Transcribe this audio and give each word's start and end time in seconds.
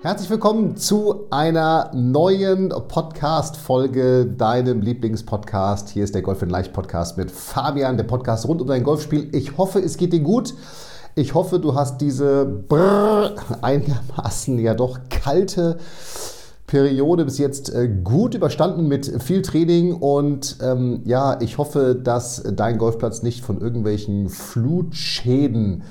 Herzlich 0.00 0.30
willkommen 0.30 0.76
zu 0.76 1.26
einer 1.30 1.90
neuen 1.92 2.68
Podcast-Folge, 2.68 4.26
deinem 4.26 4.80
Lieblingspodcast. 4.80 5.88
Hier 5.88 6.04
ist 6.04 6.14
der 6.14 6.22
Golf 6.22 6.40
in 6.40 6.50
Leicht 6.50 6.72
Podcast 6.72 7.18
mit 7.18 7.32
Fabian, 7.32 7.96
der 7.96 8.04
Podcast 8.04 8.46
rund 8.46 8.62
um 8.62 8.68
dein 8.68 8.84
Golfspiel. 8.84 9.28
Ich 9.34 9.58
hoffe, 9.58 9.80
es 9.80 9.96
geht 9.96 10.12
dir 10.12 10.20
gut. 10.20 10.54
Ich 11.16 11.34
hoffe, 11.34 11.58
du 11.58 11.74
hast 11.74 12.00
diese 12.00 12.46
brrr, 12.46 13.34
einigermaßen 13.60 14.60
ja 14.60 14.74
doch 14.74 15.00
kalte 15.10 15.78
Periode 16.68 17.24
bis 17.24 17.38
jetzt 17.38 17.74
äh, 17.74 17.88
gut 17.88 18.34
überstanden 18.34 18.86
mit 18.86 19.22
viel 19.22 19.42
Training 19.42 19.94
und 19.94 20.58
ähm, 20.62 21.00
ja, 21.04 21.40
ich 21.40 21.58
hoffe, 21.58 21.98
dass 22.00 22.44
dein 22.54 22.78
Golfplatz 22.78 23.22
nicht 23.22 23.42
von 23.42 23.60
irgendwelchen 23.60 24.28
Flutschäden 24.28 25.82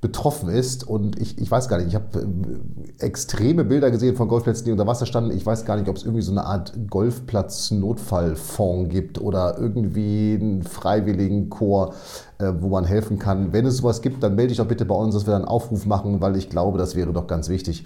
betroffen 0.00 0.48
ist. 0.48 0.88
Und 0.88 1.20
ich, 1.20 1.38
ich 1.38 1.50
weiß 1.50 1.68
gar 1.68 1.76
nicht, 1.76 1.88
ich 1.88 1.94
habe 1.94 2.18
äh, 2.18 3.04
extreme 3.04 3.62
Bilder 3.62 3.90
gesehen 3.90 4.16
von 4.16 4.26
Golfplätzen, 4.26 4.64
die 4.64 4.72
unter 4.72 4.86
Wasser 4.86 5.04
standen. 5.04 5.36
Ich 5.36 5.44
weiß 5.44 5.66
gar 5.66 5.76
nicht, 5.76 5.88
ob 5.88 5.96
es 5.96 6.02
irgendwie 6.02 6.22
so 6.22 6.32
eine 6.32 6.44
Art 6.44 6.72
Golfplatz-Notfallfonds 6.88 8.90
gibt 8.90 9.20
oder 9.20 9.58
irgendwie 9.58 10.38
einen 10.40 10.62
freiwilligen 10.62 11.50
Chor, 11.50 11.92
äh, 12.38 12.50
wo 12.58 12.70
man 12.70 12.86
helfen 12.86 13.18
kann. 13.18 13.52
Wenn 13.52 13.66
es 13.66 13.76
sowas 13.76 14.00
gibt, 14.00 14.22
dann 14.22 14.34
melde 14.34 14.48
dich 14.48 14.58
doch 14.58 14.66
bitte 14.66 14.86
bei 14.86 14.94
uns, 14.94 15.14
dass 15.14 15.26
wir 15.26 15.32
dann 15.32 15.42
einen 15.42 15.50
Aufruf 15.50 15.84
machen, 15.84 16.22
weil 16.22 16.36
ich 16.36 16.48
glaube, 16.48 16.78
das 16.78 16.96
wäre 16.96 17.12
doch 17.12 17.26
ganz 17.26 17.50
wichtig 17.50 17.84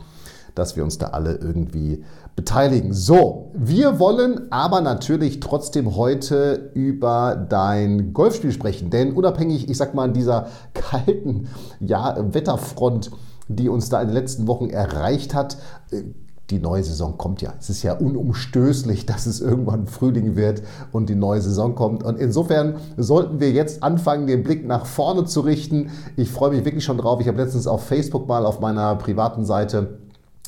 dass 0.56 0.74
wir 0.74 0.82
uns 0.82 0.98
da 0.98 1.08
alle 1.08 1.34
irgendwie 1.34 2.02
beteiligen. 2.34 2.92
So, 2.92 3.52
wir 3.54 4.00
wollen 4.00 4.50
aber 4.50 4.80
natürlich 4.80 5.38
trotzdem 5.38 5.94
heute 5.96 6.70
über 6.74 7.36
dein 7.48 8.12
Golfspiel 8.12 8.52
sprechen, 8.52 8.90
denn 8.90 9.12
unabhängig, 9.12 9.70
ich 9.70 9.76
sag 9.76 9.94
mal, 9.94 10.12
dieser 10.12 10.48
kalten 10.74 11.48
ja, 11.78 12.16
Wetterfront, 12.34 13.12
die 13.48 13.68
uns 13.68 13.88
da 13.90 14.00
in 14.00 14.08
den 14.08 14.14
letzten 14.14 14.48
Wochen 14.48 14.70
erreicht 14.70 15.34
hat, 15.34 15.58
äh, 15.92 16.02
die 16.50 16.60
neue 16.60 16.84
Saison 16.84 17.18
kommt 17.18 17.42
ja. 17.42 17.54
Es 17.58 17.70
ist 17.70 17.82
ja 17.82 17.94
unumstößlich, 17.94 19.04
dass 19.04 19.26
es 19.26 19.40
irgendwann 19.40 19.88
Frühling 19.88 20.36
wird 20.36 20.62
und 20.92 21.08
die 21.08 21.16
neue 21.16 21.40
Saison 21.40 21.74
kommt. 21.74 22.04
Und 22.04 22.18
insofern 22.18 22.76
sollten 22.96 23.40
wir 23.40 23.50
jetzt 23.50 23.82
anfangen, 23.82 24.28
den 24.28 24.44
Blick 24.44 24.64
nach 24.64 24.86
vorne 24.86 25.24
zu 25.24 25.40
richten. 25.40 25.90
Ich 26.16 26.30
freue 26.30 26.50
mich 26.50 26.64
wirklich 26.64 26.84
schon 26.84 26.98
drauf. 26.98 27.20
Ich 27.20 27.26
habe 27.26 27.42
letztens 27.42 27.66
auf 27.66 27.84
Facebook 27.84 28.28
mal 28.28 28.46
auf 28.46 28.60
meiner 28.60 28.94
privaten 28.94 29.44
Seite 29.44 29.98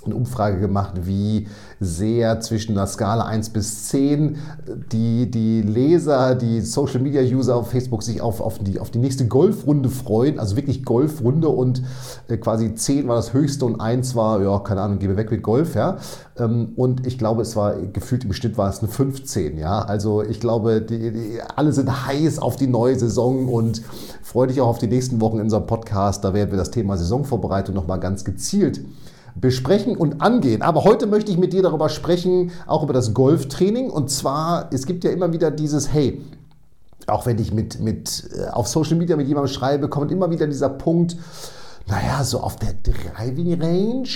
eine 0.08 0.16
Umfrage 0.16 0.60
gemacht, 0.60 0.94
wie 1.04 1.46
sehr 1.80 2.40
zwischen 2.40 2.72
einer 2.72 2.86
Skala 2.86 3.24
1 3.24 3.50
bis 3.50 3.88
10 3.88 4.36
die, 4.92 5.30
die 5.30 5.62
Leser, 5.62 6.34
die 6.34 6.60
Social 6.60 7.00
Media 7.00 7.22
User 7.22 7.56
auf 7.56 7.70
Facebook 7.70 8.02
sich 8.02 8.20
auf, 8.20 8.40
auf, 8.40 8.58
die, 8.58 8.80
auf 8.80 8.90
die 8.90 8.98
nächste 8.98 9.26
Golfrunde 9.26 9.88
freuen, 9.88 10.38
also 10.40 10.56
wirklich 10.56 10.84
Golfrunde 10.84 11.48
und 11.48 11.82
äh, 12.28 12.36
quasi 12.36 12.74
10 12.74 13.06
war 13.06 13.16
das 13.16 13.32
höchste 13.32 13.64
und 13.64 13.80
1 13.80 14.16
war, 14.16 14.42
ja, 14.42 14.58
keine 14.58 14.80
Ahnung, 14.80 14.98
gebe 14.98 15.16
weg 15.16 15.30
mit 15.30 15.42
Golf, 15.42 15.74
ja. 15.74 15.98
Ähm, 16.36 16.72
und 16.76 17.06
ich 17.06 17.18
glaube, 17.18 17.42
es 17.42 17.54
war 17.54 17.76
gefühlt 17.76 18.24
im 18.24 18.32
Schnitt 18.32 18.58
war 18.58 18.68
es 18.68 18.80
eine 18.80 18.88
15, 18.88 19.58
ja. 19.58 19.80
Also 19.82 20.22
ich 20.22 20.40
glaube, 20.40 20.82
die, 20.82 21.12
die, 21.12 21.38
alle 21.54 21.72
sind 21.72 22.06
heiß 22.06 22.40
auf 22.40 22.56
die 22.56 22.66
neue 22.66 22.98
Saison 22.98 23.48
und 23.48 23.82
freue 24.22 24.48
dich 24.48 24.60
auch 24.60 24.68
auf 24.68 24.78
die 24.78 24.88
nächsten 24.88 25.20
Wochen 25.20 25.36
in 25.36 25.44
unserem 25.44 25.66
Podcast. 25.66 26.24
Da 26.24 26.34
werden 26.34 26.50
wir 26.50 26.58
das 26.58 26.70
Thema 26.70 26.96
Saisonvorbereitung 26.96 27.74
nochmal 27.74 28.00
ganz 28.00 28.24
gezielt 28.24 28.80
besprechen 29.40 29.96
und 29.96 30.20
angehen. 30.20 30.62
Aber 30.62 30.84
heute 30.84 31.06
möchte 31.06 31.30
ich 31.30 31.38
mit 31.38 31.52
dir 31.52 31.62
darüber 31.62 31.88
sprechen, 31.88 32.50
auch 32.66 32.82
über 32.82 32.92
das 32.92 33.14
Golftraining. 33.14 33.90
Und 33.90 34.10
zwar, 34.10 34.68
es 34.72 34.86
gibt 34.86 35.04
ja 35.04 35.10
immer 35.10 35.32
wieder 35.32 35.50
dieses, 35.50 35.92
hey, 35.92 36.22
auch 37.06 37.26
wenn 37.26 37.38
ich 37.38 37.52
mit, 37.52 37.80
mit 37.80 38.28
äh, 38.36 38.48
auf 38.48 38.68
Social 38.68 38.96
Media 38.96 39.16
mit 39.16 39.28
jemandem 39.28 39.52
schreibe, 39.52 39.88
kommt 39.88 40.12
immer 40.12 40.30
wieder 40.30 40.46
dieser 40.46 40.68
Punkt, 40.68 41.16
naja, 41.86 42.22
so 42.22 42.40
auf 42.40 42.56
der 42.56 42.74
Driving 42.74 43.60
Range, 43.60 44.08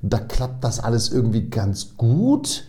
da 0.00 0.18
klappt 0.18 0.64
das 0.64 0.80
alles 0.80 1.10
irgendwie 1.10 1.50
ganz 1.50 1.96
gut, 1.96 2.64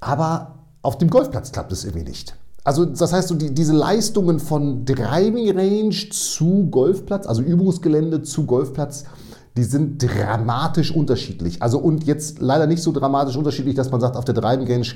aber 0.00 0.58
auf 0.82 0.98
dem 0.98 1.10
Golfplatz 1.10 1.52
klappt 1.52 1.72
es 1.72 1.84
irgendwie 1.84 2.08
nicht. 2.08 2.36
Also 2.64 2.84
das 2.84 3.12
heißt, 3.12 3.28
so 3.28 3.34
die, 3.34 3.52
diese 3.52 3.72
Leistungen 3.72 4.38
von 4.38 4.84
Driving 4.84 5.56
Range 5.56 6.08
zu 6.10 6.68
Golfplatz, 6.70 7.26
also 7.26 7.42
Übungsgelände 7.42 8.22
zu 8.22 8.46
Golfplatz, 8.46 9.04
die 9.56 9.64
sind 9.64 10.02
dramatisch 10.02 10.94
unterschiedlich. 10.94 11.60
Also 11.60 11.78
und 11.78 12.04
jetzt 12.04 12.40
leider 12.40 12.66
nicht 12.66 12.82
so 12.82 12.90
dramatisch 12.90 13.36
unterschiedlich, 13.36 13.74
dass 13.74 13.90
man 13.90 14.00
sagt, 14.00 14.16
auf 14.16 14.24
der 14.24 14.34
Driving 14.34 14.66
Range, 14.66 14.86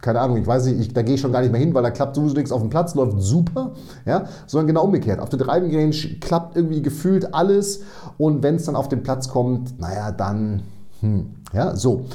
keine 0.00 0.20
Ahnung, 0.20 0.36
ich 0.38 0.46
weiß 0.46 0.66
nicht, 0.66 0.80
ich, 0.80 0.92
da 0.92 1.02
gehe 1.02 1.14
ich 1.14 1.20
schon 1.20 1.30
gar 1.30 1.42
nicht 1.42 1.52
mehr 1.52 1.60
hin, 1.60 1.72
weil 1.74 1.84
da 1.84 1.90
klappt 1.90 2.16
sowieso 2.16 2.34
nichts 2.34 2.50
auf 2.50 2.60
dem 2.60 2.70
Platz, 2.70 2.94
läuft 2.96 3.20
super, 3.20 3.72
ja, 4.06 4.24
sondern 4.46 4.66
genau 4.66 4.84
umgekehrt. 4.84 5.20
Auf 5.20 5.28
der 5.28 5.38
Driving 5.38 5.74
Range 5.74 5.96
klappt 6.20 6.56
irgendwie 6.56 6.82
gefühlt 6.82 7.34
alles 7.34 7.82
und 8.18 8.42
wenn 8.42 8.56
es 8.56 8.64
dann 8.64 8.74
auf 8.74 8.88
den 8.88 9.04
Platz 9.04 9.28
kommt, 9.28 9.78
naja, 9.80 10.10
dann, 10.10 10.62
hm, 11.00 11.30
ja, 11.52 11.76
so. 11.76 12.06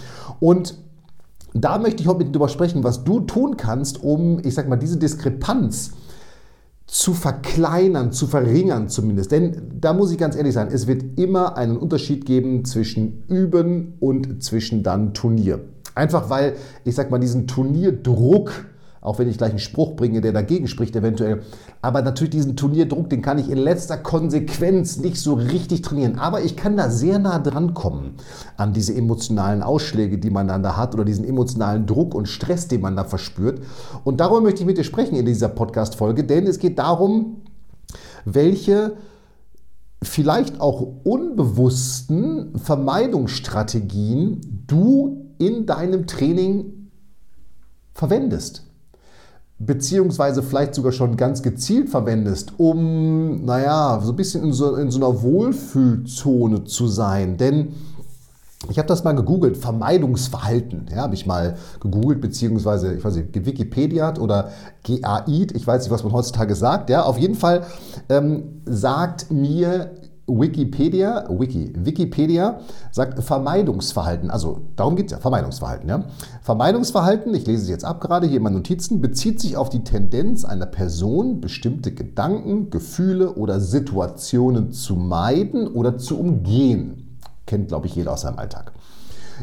Und 0.42 0.76
da 1.54 1.78
möchte 1.78 2.02
ich 2.02 2.10
heute 2.10 2.20
mit 2.20 2.28
dir 2.28 2.32
drüber 2.34 2.50
sprechen, 2.50 2.84
was 2.84 3.06
du 3.06 3.22
tun 3.22 3.56
kannst, 3.56 4.04
um, 4.04 4.40
ich 4.44 4.54
sag 4.54 4.68
mal, 4.68 4.76
diese 4.76 4.98
Diskrepanz 4.98 5.92
zu 6.96 7.14
verkleinern, 7.14 8.14
zu 8.14 8.26
verringern 8.26 8.88
zumindest. 8.88 9.30
Denn 9.34 9.74
da 9.82 9.92
muss 9.92 10.14
ich 10.14 10.18
ganz 10.18 10.38
ehrlich 10.38 10.54
sein, 10.54 10.70
es 10.72 10.88
wird 10.88 11.20
immer 11.20 11.58
einen 11.58 11.76
Unterschied 11.76 12.26
geben 12.26 12.64
zwischen 12.64 13.26
Üben 13.28 13.96
und 14.00 14.42
zwischen 14.42 14.82
dann 14.82 15.14
Turnier. 15.14 15.60
Einfach 15.94 16.30
weil, 16.30 16.54
ich 16.86 16.96
sag 16.96 17.12
mal, 17.12 17.20
diesen 17.20 17.48
Turnierdruck, 17.48 18.68
auch 19.06 19.20
wenn 19.20 19.30
ich 19.30 19.38
gleich 19.38 19.52
einen 19.52 19.60
Spruch 19.60 19.96
bringe, 19.96 20.20
der 20.20 20.34
dagegen 20.34 20.68
spricht 20.68 20.96
eventuell. 20.96 21.44
Aber 21.82 22.02
natürlich 22.02 22.32
diesen 22.32 22.56
Turnierdruck, 22.56 23.10
den 23.10 23.22
kann 23.22 23.38
ich 23.38 23.50
in 23.50 23.58
letzter 23.58 23.98
Konsequenz 23.98 24.98
nicht 24.98 25.18
so 25.18 25.36
richtig 25.36 25.84
trainieren. 25.84 26.18
Aber 26.18 26.42
ich 26.42 26.56
kann 26.56 26.76
da 26.76 26.90
sehr 26.90 27.20
nah 27.20 27.38
dran 27.38 27.76
kommen 27.76 28.16
an 28.58 28.74
diese 28.74 28.96
emotionalen 28.96 29.62
Ausschläge, 29.62 30.18
die 30.18 30.32
man 30.32 30.48
dann 30.48 30.64
da 30.64 30.76
hat 30.76 30.96
oder 30.96 31.06
diesen 31.06 31.24
emotionalen 31.24 31.86
Druck 31.86 32.16
und 32.16 32.28
Stress, 32.28 32.68
den 32.68 32.82
man 32.82 32.96
da 32.96 33.04
verspürt. 33.04 33.62
Und 34.04 34.20
darüber 34.20 34.42
möchte 34.42 34.62
ich 34.62 34.66
mit 34.66 34.78
dir 34.78 34.84
sprechen 34.84 35.16
in 35.16 35.26
dieser 35.26 35.50
Podcast-Folge, 35.50 36.24
denn 36.24 36.48
es 36.48 36.58
geht 36.58 36.80
darum, 36.80 37.44
welche 38.26 38.98
vielleicht 40.02 40.60
auch 40.60 40.82
unbewussten 41.04 42.58
Vermeidungsstrategien 42.58 44.64
du 44.68 45.32
in 45.38 45.68
deinem 45.68 46.08
Training 46.08 46.90
verwendest 47.94 48.65
beziehungsweise 49.58 50.44
vielleicht 50.44 50.76
sogar 50.76 50.92
schon 50.92 51.16
ganz 51.16 51.42
gezielt 51.42 51.90
verwendest, 51.90 52.54
um, 52.58 53.46
naja, 53.46 54.00
so 54.04 54.12
ein 54.12 54.16
bisschen 54.16 54.44
in 54.44 54.54
so, 54.54 54.76
in 54.76 54.92
so 54.92 55.00
einer 55.00 55.22
Wohlfühlzone 55.22 56.66
zu 56.66 56.88
sein. 56.88 57.38
Denn 57.38 57.70
ich 58.70 58.78
habe 58.78 58.88
das 58.88 59.04
mal 59.04 59.14
gegoogelt, 59.14 59.58
Vermeidungsverhalten. 59.58 60.88
Ja, 60.92 61.04
habe 61.04 61.14
ich 61.14 61.26
mal 61.26 61.56
gegoogelt, 61.80 62.20
beziehungsweise, 62.20 62.94
ich 62.94 63.04
weiß 63.04 63.16
nicht, 63.16 63.34
gewikipediat 63.34 64.20
oder 64.20 64.50
GAID, 64.84 65.52
ich 65.56 65.66
weiß 65.66 65.84
nicht, 65.84 65.92
was 65.92 66.04
man 66.04 66.14
heutzutage 66.14 66.56
sagt. 66.56 66.90
Ja, 66.90 67.04
auf 67.04 67.18
jeden 67.18 67.36
Fall 67.36 67.64
ähm, 68.10 68.62
sagt 68.66 69.32
mir 69.32 69.92
Wikipedia, 70.28 71.26
Wiki, 71.30 71.72
Wikipedia 71.76 72.60
sagt 72.92 73.24
Vermeidungsverhalten, 73.24 74.32
also 74.32 74.62
darum 74.76 74.96
geht 74.96 75.08
es 75.08 75.12
ja, 75.12 75.20
Vermeidungsverhalten. 75.20 75.88
Ja? 75.88 76.06
Vermeidungsverhalten, 76.42 77.34
ich 77.36 77.46
lese 77.46 77.64
es 77.64 77.70
jetzt 77.70 77.86
ab 77.86 78.02
gerade 78.02 78.26
hier 78.26 78.38
in 78.38 78.44
meinen 78.44 78.56
Notizen, 78.56 79.02
bezieht 79.02 79.40
sich 79.40 79.56
auf 79.56 79.70
die 79.70 79.84
Tendenz 79.84 80.44
einer 80.44 80.66
Person, 80.66 81.42
bestimmte 81.42 81.94
Gedanken, 81.94 82.72
Gefühle 82.72 83.36
oder 83.36 83.60
Situationen 83.60 84.72
zu 84.72 84.96
meiden 84.96 85.68
oder 85.68 85.98
zu 85.98 86.20
umgehen. 86.20 87.18
Kennt, 87.46 87.68
glaube 87.68 87.86
ich, 87.86 87.96
jeder 87.96 88.14
aus 88.14 88.22
seinem 88.22 88.40
Alltag. 88.40 88.74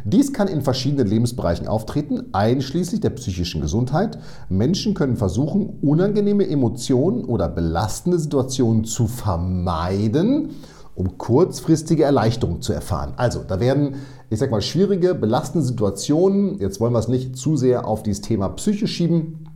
Dies 0.05 0.33
kann 0.33 0.49
in 0.49 0.63
verschiedenen 0.63 1.07
Lebensbereichen 1.07 1.67
auftreten, 1.69 2.27
einschließlich 2.33 3.01
der 3.01 3.11
psychischen 3.11 3.61
Gesundheit. 3.61 4.19
Menschen 4.49 4.95
können 4.95 5.17
versuchen, 5.17 5.79
unangenehme 5.83 6.49
Emotionen 6.49 7.25
oder 7.25 7.49
belastende 7.49 8.19
Situationen 8.19 8.85
zu 8.85 9.07
vermeiden 9.07 10.51
um 10.95 11.17
kurzfristige 11.17 12.05
Erleichterung 12.05 12.61
zu 12.61 12.75
erfahren. 12.75 13.15
Also, 13.17 13.43
da 13.49 13.61
werden, 13.61 13.95
ich 14.29 14.39
sag 14.39 14.51
mal, 14.51 14.61
schwierige, 14.61 15.15
belastende 15.15 15.67
Situationen, 15.67 16.59
jetzt 16.59 16.81
wollen 16.81 16.93
wir 16.93 16.99
es 16.99 17.09
nicht 17.09 17.39
zu 17.39 17.57
sehr 17.57 17.89
auf 17.89 18.03
dieses 18.03 18.21
Thema 18.21 18.51
Psyche 18.51 18.87
schieben, 18.87 19.49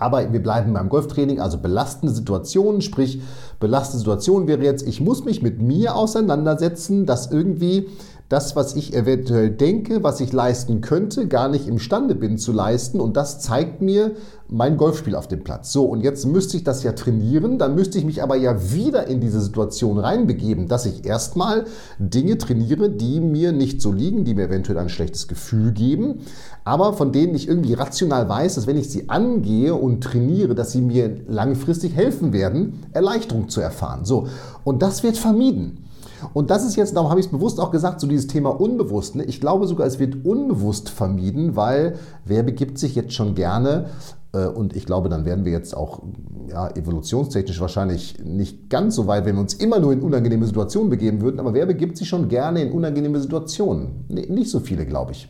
Aber 0.00 0.32
wir 0.32 0.42
bleiben 0.42 0.72
beim 0.72 0.88
Golftraining, 0.88 1.40
also 1.40 1.58
belastende 1.58 2.14
Situationen, 2.14 2.80
sprich 2.80 3.20
belastende 3.60 3.98
Situationen 3.98 4.48
wäre 4.48 4.62
jetzt, 4.62 4.86
ich 4.88 5.02
muss 5.02 5.26
mich 5.26 5.42
mit 5.42 5.60
mir 5.60 5.94
auseinandersetzen, 5.94 7.04
dass 7.04 7.30
irgendwie 7.30 7.88
das, 8.30 8.54
was 8.54 8.76
ich 8.76 8.94
eventuell 8.94 9.50
denke, 9.50 10.04
was 10.04 10.20
ich 10.20 10.32
leisten 10.32 10.80
könnte, 10.82 11.26
gar 11.26 11.48
nicht 11.48 11.66
imstande 11.66 12.14
bin 12.14 12.38
zu 12.38 12.52
leisten. 12.52 13.00
Und 13.00 13.16
das 13.16 13.40
zeigt 13.40 13.82
mir 13.82 14.12
mein 14.46 14.76
Golfspiel 14.76 15.16
auf 15.16 15.26
dem 15.26 15.42
Platz. 15.42 15.72
So, 15.72 15.84
und 15.84 16.00
jetzt 16.02 16.24
müsste 16.26 16.56
ich 16.56 16.62
das 16.62 16.84
ja 16.84 16.92
trainieren, 16.92 17.58
dann 17.58 17.74
müsste 17.74 17.98
ich 17.98 18.04
mich 18.04 18.22
aber 18.22 18.36
ja 18.36 18.72
wieder 18.72 19.08
in 19.08 19.20
diese 19.20 19.40
Situation 19.40 19.98
reinbegeben, 19.98 20.68
dass 20.68 20.86
ich 20.86 21.04
erstmal 21.04 21.64
Dinge 21.98 22.38
trainiere, 22.38 22.88
die 22.88 23.20
mir 23.20 23.50
nicht 23.50 23.82
so 23.82 23.90
liegen, 23.90 24.24
die 24.24 24.34
mir 24.34 24.44
eventuell 24.44 24.78
ein 24.78 24.90
schlechtes 24.90 25.26
Gefühl 25.26 25.72
geben, 25.72 26.20
aber 26.62 26.92
von 26.92 27.10
denen 27.10 27.34
ich 27.34 27.48
irgendwie 27.48 27.74
rational 27.74 28.28
weiß, 28.28 28.54
dass 28.54 28.68
wenn 28.68 28.78
ich 28.78 28.90
sie 28.90 29.08
angehe 29.08 29.74
und 29.74 30.04
trainiere, 30.04 30.54
dass 30.54 30.70
sie 30.70 30.82
mir 30.82 31.16
langfristig 31.26 31.96
helfen 31.96 32.32
werden, 32.32 32.84
Erleichterung 32.92 33.48
zu 33.48 33.60
erfahren. 33.60 34.04
So, 34.04 34.28
und 34.62 34.82
das 34.82 35.02
wird 35.02 35.16
vermieden. 35.16 35.89
Und 36.32 36.50
das 36.50 36.64
ist 36.64 36.76
jetzt, 36.76 36.96
darum 36.96 37.10
habe 37.10 37.20
ich 37.20 37.26
es 37.26 37.32
bewusst 37.32 37.60
auch 37.60 37.70
gesagt, 37.70 38.00
so 38.00 38.06
dieses 38.06 38.26
Thema 38.26 38.50
unbewusst. 38.50 39.16
Ne? 39.16 39.24
Ich 39.24 39.40
glaube 39.40 39.66
sogar, 39.66 39.86
es 39.86 39.98
wird 39.98 40.24
unbewusst 40.24 40.88
vermieden, 40.88 41.56
weil 41.56 41.96
wer 42.24 42.42
begibt 42.42 42.78
sich 42.78 42.94
jetzt 42.94 43.14
schon 43.14 43.34
gerne 43.34 43.86
äh, 44.32 44.46
und 44.46 44.76
ich 44.76 44.86
glaube, 44.86 45.08
dann 45.08 45.24
werden 45.24 45.44
wir 45.44 45.52
jetzt 45.52 45.76
auch 45.76 46.02
ja, 46.48 46.68
evolutionstechnisch 46.70 47.60
wahrscheinlich 47.60 48.16
nicht 48.24 48.70
ganz 48.70 48.94
so 48.94 49.06
weit, 49.06 49.24
wenn 49.24 49.36
wir 49.36 49.40
uns 49.40 49.54
immer 49.54 49.78
nur 49.78 49.92
in 49.92 50.00
unangenehme 50.00 50.46
Situationen 50.46 50.90
begeben 50.90 51.20
würden. 51.20 51.40
Aber 51.40 51.54
wer 51.54 51.66
begibt 51.66 51.96
sich 51.96 52.08
schon 52.08 52.28
gerne 52.28 52.62
in 52.62 52.72
unangenehme 52.72 53.20
Situationen? 53.20 54.04
Nee, 54.08 54.26
nicht 54.28 54.50
so 54.50 54.60
viele, 54.60 54.86
glaube 54.86 55.12
ich. 55.12 55.28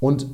Und 0.00 0.26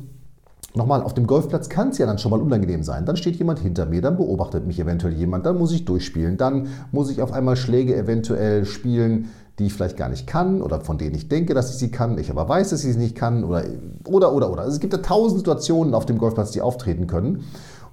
Nochmal, 0.76 1.02
auf 1.02 1.14
dem 1.14 1.28
Golfplatz 1.28 1.68
kann 1.68 1.90
es 1.90 1.98
ja 1.98 2.06
dann 2.06 2.18
schon 2.18 2.32
mal 2.32 2.40
unangenehm 2.40 2.82
sein. 2.82 3.06
Dann 3.06 3.16
steht 3.16 3.36
jemand 3.36 3.60
hinter 3.60 3.86
mir, 3.86 4.02
dann 4.02 4.16
beobachtet 4.16 4.66
mich 4.66 4.80
eventuell 4.80 5.14
jemand, 5.14 5.46
dann 5.46 5.56
muss 5.56 5.70
ich 5.70 5.84
durchspielen, 5.84 6.36
dann 6.36 6.66
muss 6.90 7.10
ich 7.10 7.22
auf 7.22 7.32
einmal 7.32 7.54
Schläge 7.54 7.94
eventuell 7.96 8.64
spielen, 8.64 9.28
die 9.60 9.66
ich 9.66 9.72
vielleicht 9.72 9.96
gar 9.96 10.08
nicht 10.08 10.26
kann 10.26 10.62
oder 10.62 10.80
von 10.80 10.98
denen 10.98 11.14
ich 11.14 11.28
denke, 11.28 11.54
dass 11.54 11.70
ich 11.70 11.76
sie 11.76 11.92
kann, 11.92 12.18
ich 12.18 12.28
aber 12.28 12.48
weiß, 12.48 12.70
dass 12.70 12.82
ich 12.82 12.94
sie 12.94 12.98
nicht 12.98 13.14
kann 13.14 13.44
oder 13.44 13.64
oder 14.04 14.32
oder 14.32 14.50
oder. 14.50 14.62
Also 14.62 14.74
es 14.74 14.80
gibt 14.80 14.92
ja 14.92 14.98
tausend 14.98 15.38
Situationen 15.38 15.94
auf 15.94 16.06
dem 16.06 16.18
Golfplatz, 16.18 16.50
die 16.50 16.60
auftreten 16.60 17.06
können. 17.06 17.44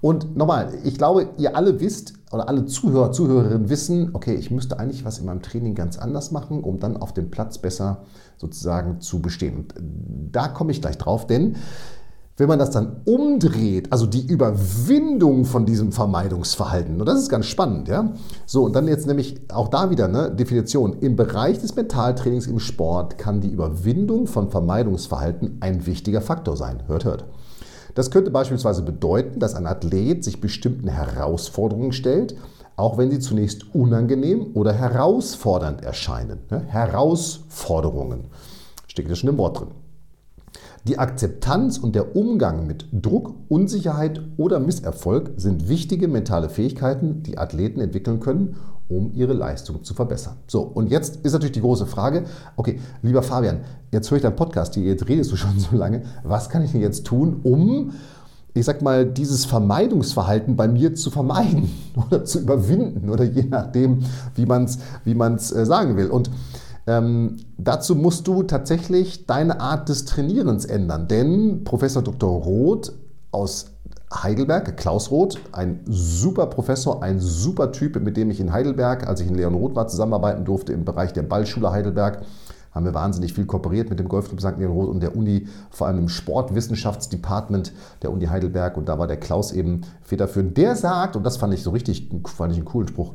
Und 0.01 0.35
nochmal, 0.35 0.73
ich 0.83 0.97
glaube, 0.97 1.29
ihr 1.37 1.55
alle 1.55 1.79
wisst 1.79 2.15
oder 2.31 2.49
alle 2.49 2.65
Zuhörer, 2.65 3.11
Zuhörerinnen 3.11 3.69
wissen, 3.69 4.09
okay, 4.13 4.33
ich 4.33 4.49
müsste 4.49 4.79
eigentlich 4.79 5.05
was 5.05 5.19
in 5.19 5.27
meinem 5.27 5.43
Training 5.43 5.75
ganz 5.75 5.99
anders 5.99 6.31
machen, 6.31 6.63
um 6.63 6.79
dann 6.79 6.97
auf 6.97 7.13
dem 7.13 7.29
Platz 7.29 7.59
besser 7.59 8.05
sozusagen 8.37 8.99
zu 8.99 9.21
bestehen. 9.21 9.57
Und 9.57 9.75
da 10.31 10.47
komme 10.47 10.71
ich 10.71 10.81
gleich 10.81 10.97
drauf, 10.97 11.27
denn 11.27 11.57
wenn 12.37 12.47
man 12.47 12.59
das 12.59 12.71
dann 12.71 13.01
umdreht, 13.05 13.91
also 13.91 14.05
die 14.05 14.25
Überwindung 14.25 15.45
von 15.45 15.65
diesem 15.65 15.91
Vermeidungsverhalten, 15.91 16.99
und 16.99 17.05
das 17.05 17.19
ist 17.19 17.29
ganz 17.29 17.45
spannend, 17.45 17.87
ja. 17.87 18.13
So, 18.45 18.63
und 18.63 18.75
dann 18.75 18.87
jetzt 18.87 19.05
nämlich 19.05 19.41
auch 19.51 19.67
da 19.67 19.89
wieder 19.89 20.05
eine 20.05 20.31
Definition. 20.31 20.97
Im 21.01 21.15
Bereich 21.15 21.59
des 21.59 21.75
Mentaltrainings 21.75 22.47
im 22.47 22.59
Sport 22.59 23.17
kann 23.17 23.41
die 23.41 23.49
Überwindung 23.49 24.27
von 24.27 24.49
Vermeidungsverhalten 24.49 25.57
ein 25.59 25.85
wichtiger 25.85 26.21
Faktor 26.21 26.57
sein. 26.57 26.83
Hört, 26.87 27.05
hört. 27.05 27.25
Das 27.95 28.09
könnte 28.09 28.31
beispielsweise 28.31 28.83
bedeuten, 28.83 29.39
dass 29.39 29.53
ein 29.53 29.67
Athlet 29.67 30.23
sich 30.23 30.39
bestimmten 30.39 30.87
Herausforderungen 30.87 31.91
stellt, 31.91 32.35
auch 32.77 32.97
wenn 32.97 33.11
sie 33.11 33.19
zunächst 33.19 33.75
unangenehm 33.75 34.47
oder 34.53 34.71
herausfordernd 34.71 35.83
erscheinen. 35.83 36.39
Herausforderungen. 36.67 38.25
Steckt 38.87 39.09
ja 39.09 39.15
schon 39.15 39.29
im 39.29 39.37
Wort 39.37 39.59
drin. 39.59 39.71
Die 40.87 40.97
Akzeptanz 40.97 41.77
und 41.77 41.95
der 41.95 42.15
Umgang 42.15 42.65
mit 42.65 42.87
Druck, 42.91 43.35
Unsicherheit 43.49 44.21
oder 44.37 44.59
Misserfolg 44.59 45.31
sind 45.37 45.69
wichtige 45.69 46.07
mentale 46.07 46.49
Fähigkeiten, 46.49 47.23
die 47.23 47.37
Athleten 47.37 47.79
entwickeln 47.79 48.19
können, 48.19 48.55
um 48.89 49.13
ihre 49.13 49.33
Leistung 49.33 49.83
zu 49.83 49.93
verbessern. 49.93 50.37
So, 50.47 50.61
und 50.61 50.89
jetzt 50.89 51.17
ist 51.17 51.33
natürlich 51.33 51.53
die 51.53 51.61
große 51.61 51.85
Frage, 51.85 52.25
okay, 52.57 52.79
lieber 53.01 53.23
Fabian, 53.23 53.61
jetzt 53.91 54.09
höre 54.11 54.17
ich 54.17 54.23
deinen 54.23 54.35
Podcast, 54.35 54.75
jetzt 54.75 55.07
redest 55.07 55.31
du 55.31 55.35
schon 55.35 55.57
so 55.59 55.75
lange, 55.75 56.01
was 56.23 56.49
kann 56.49 56.63
ich 56.63 56.71
denn 56.71 56.81
jetzt 56.81 57.05
tun, 57.05 57.39
um 57.43 57.91
ich 58.53 58.65
sag 58.65 58.81
mal, 58.81 59.05
dieses 59.05 59.45
Vermeidungsverhalten 59.45 60.55
bei 60.55 60.67
mir 60.67 60.93
zu 60.93 61.09
vermeiden 61.09 61.71
oder 61.95 62.25
zu 62.25 62.39
überwinden 62.39 63.09
oder 63.09 63.23
je 63.23 63.43
nachdem, 63.43 63.99
wie 64.35 64.45
man 64.45 64.65
es 64.65 64.79
wie 65.05 65.15
man's, 65.15 65.51
äh, 65.51 65.65
sagen 65.65 65.95
will. 65.95 66.07
Und 66.07 66.29
ähm, 66.87 67.37
dazu 67.57 67.95
musst 67.95 68.27
du 68.27 68.43
tatsächlich 68.43 69.27
deine 69.27 69.59
Art 69.59 69.89
des 69.89 70.05
Trainierens 70.05 70.65
ändern, 70.65 71.07
denn 71.07 71.63
Professor 71.63 72.01
Dr. 72.01 72.29
Roth 72.29 72.93
aus 73.31 73.67
Heidelberg, 74.13 74.75
Klaus 74.75 75.09
Roth, 75.09 75.39
ein 75.53 75.81
super 75.85 76.47
Professor, 76.47 77.01
ein 77.01 77.19
super 77.19 77.71
Typ, 77.71 78.01
mit 78.01 78.17
dem 78.17 78.29
ich 78.29 78.39
in 78.39 78.51
Heidelberg, 78.51 79.07
als 79.07 79.21
ich 79.21 79.27
in 79.27 79.35
Leon 79.35 79.53
Roth 79.53 79.75
war, 79.75 79.87
zusammenarbeiten 79.87 80.43
durfte 80.43 80.73
im 80.73 80.83
Bereich 80.83 81.13
der 81.13 81.23
Ballschule 81.23 81.71
Heidelberg. 81.71 82.23
Haben 82.71 82.85
wir 82.85 82.93
wahnsinnig 82.93 83.33
viel 83.33 83.45
kooperiert 83.45 83.89
mit 83.89 83.99
dem 83.99 84.07
Golfclub 84.07 84.39
St. 84.39 84.57
Leon 84.57 84.71
Roth 84.71 84.89
und 84.89 85.01
der 85.01 85.15
Uni, 85.15 85.47
vor 85.69 85.87
allem 85.87 85.99
im 85.99 86.09
Sportwissenschaftsdepartment 86.09 87.73
der 88.01 88.11
Uni 88.11 88.25
Heidelberg. 88.25 88.77
Und 88.77 88.87
da 88.87 88.97
war 88.97 89.07
der 89.07 89.17
Klaus 89.17 89.51
eben 89.51 89.81
federführend. 90.01 90.57
Der 90.57 90.75
sagt, 90.75 91.15
und 91.15 91.23
das 91.23 91.37
fand 91.37 91.53
ich 91.53 91.63
so 91.63 91.71
richtig, 91.71 92.09
fand 92.25 92.51
ich 92.51 92.57
einen 92.57 92.65
coolen 92.65 92.87
Spruch, 92.87 93.13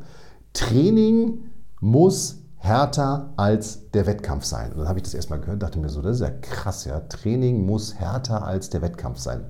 Training 0.53 1.39
muss 1.79 2.37
härter 2.67 3.33
als 3.37 3.89
der 3.91 4.05
Wettkampf 4.05 4.43
sein. 4.43 4.71
Und 4.71 4.79
dann 4.79 4.89
habe 4.89 4.99
ich 4.99 5.03
das 5.03 5.13
erstmal 5.13 5.39
gehört 5.39 5.63
dachte 5.63 5.79
mir 5.79 5.89
so, 5.89 6.01
das 6.01 6.17
ist 6.17 6.21
ja 6.21 6.29
krass, 6.29 6.85
ja. 6.85 6.99
Training 6.99 7.65
muss 7.65 7.95
härter 7.95 8.45
als 8.45 8.69
der 8.69 8.81
Wettkampf 8.81 9.19
sein. 9.19 9.45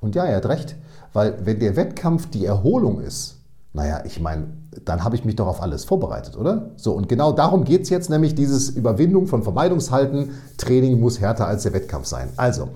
Und 0.00 0.14
ja, 0.14 0.24
er 0.24 0.36
hat 0.36 0.46
recht, 0.46 0.76
weil 1.12 1.38
wenn 1.44 1.60
der 1.60 1.76
Wettkampf 1.76 2.28
die 2.28 2.44
Erholung 2.44 3.00
ist, 3.00 3.36
naja, 3.72 4.02
ich 4.04 4.20
meine, 4.20 4.46
dann 4.84 5.02
habe 5.02 5.16
ich 5.16 5.24
mich 5.24 5.36
doch 5.36 5.46
auf 5.46 5.62
alles 5.62 5.84
vorbereitet, 5.84 6.36
oder? 6.36 6.70
So, 6.76 6.92
und 6.92 7.08
genau 7.08 7.32
darum 7.32 7.64
geht 7.64 7.82
es 7.82 7.90
jetzt, 7.90 8.10
nämlich 8.10 8.34
dieses 8.34 8.70
Überwindung 8.70 9.26
von 9.26 9.42
Vermeidungshalten. 9.42 10.30
Training 10.58 11.00
muss 11.00 11.20
härter 11.20 11.46
als 11.46 11.64
der 11.64 11.72
Wettkampf 11.72 12.06
sein. 12.06 12.28
Also, 12.36 12.68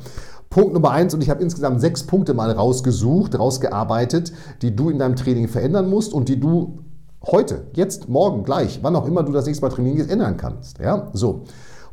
Punkt 0.50 0.72
Nummer 0.72 0.90
eins, 0.90 1.14
und 1.14 1.22
ich 1.22 1.30
habe 1.30 1.42
insgesamt 1.42 1.80
sechs 1.80 2.04
Punkte 2.04 2.34
mal 2.34 2.50
rausgesucht, 2.50 3.38
rausgearbeitet, 3.38 4.32
die 4.62 4.74
du 4.74 4.90
in 4.90 4.98
deinem 4.98 5.14
Training 5.14 5.46
verändern 5.46 5.88
musst 5.88 6.12
und 6.12 6.28
die 6.28 6.40
du 6.40 6.78
heute, 7.24 7.66
jetzt, 7.74 8.08
morgen, 8.08 8.44
gleich, 8.44 8.80
wann 8.82 8.96
auch 8.96 9.06
immer 9.06 9.22
du 9.22 9.32
das 9.32 9.46
nächste 9.46 9.64
Mal 9.64 9.70
trainieren 9.70 9.96
gehst, 9.96 10.10
ändern 10.10 10.36
kannst. 10.36 10.78
Ja? 10.78 11.08
So, 11.12 11.44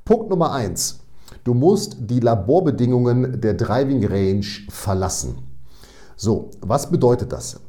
Punkt 0.03 0.29
Nummer 0.29 0.51
eins. 0.51 0.99
Du 1.43 1.53
musst 1.53 1.97
die 1.99 2.19
Laborbedingungen 2.19 3.39
der 3.41 3.53
Driving 3.53 4.05
Range 4.05 4.45
verlassen. 4.69 5.39
So, 6.15 6.49
was 6.61 6.89
bedeutet 6.89 7.31
das? 7.31 7.59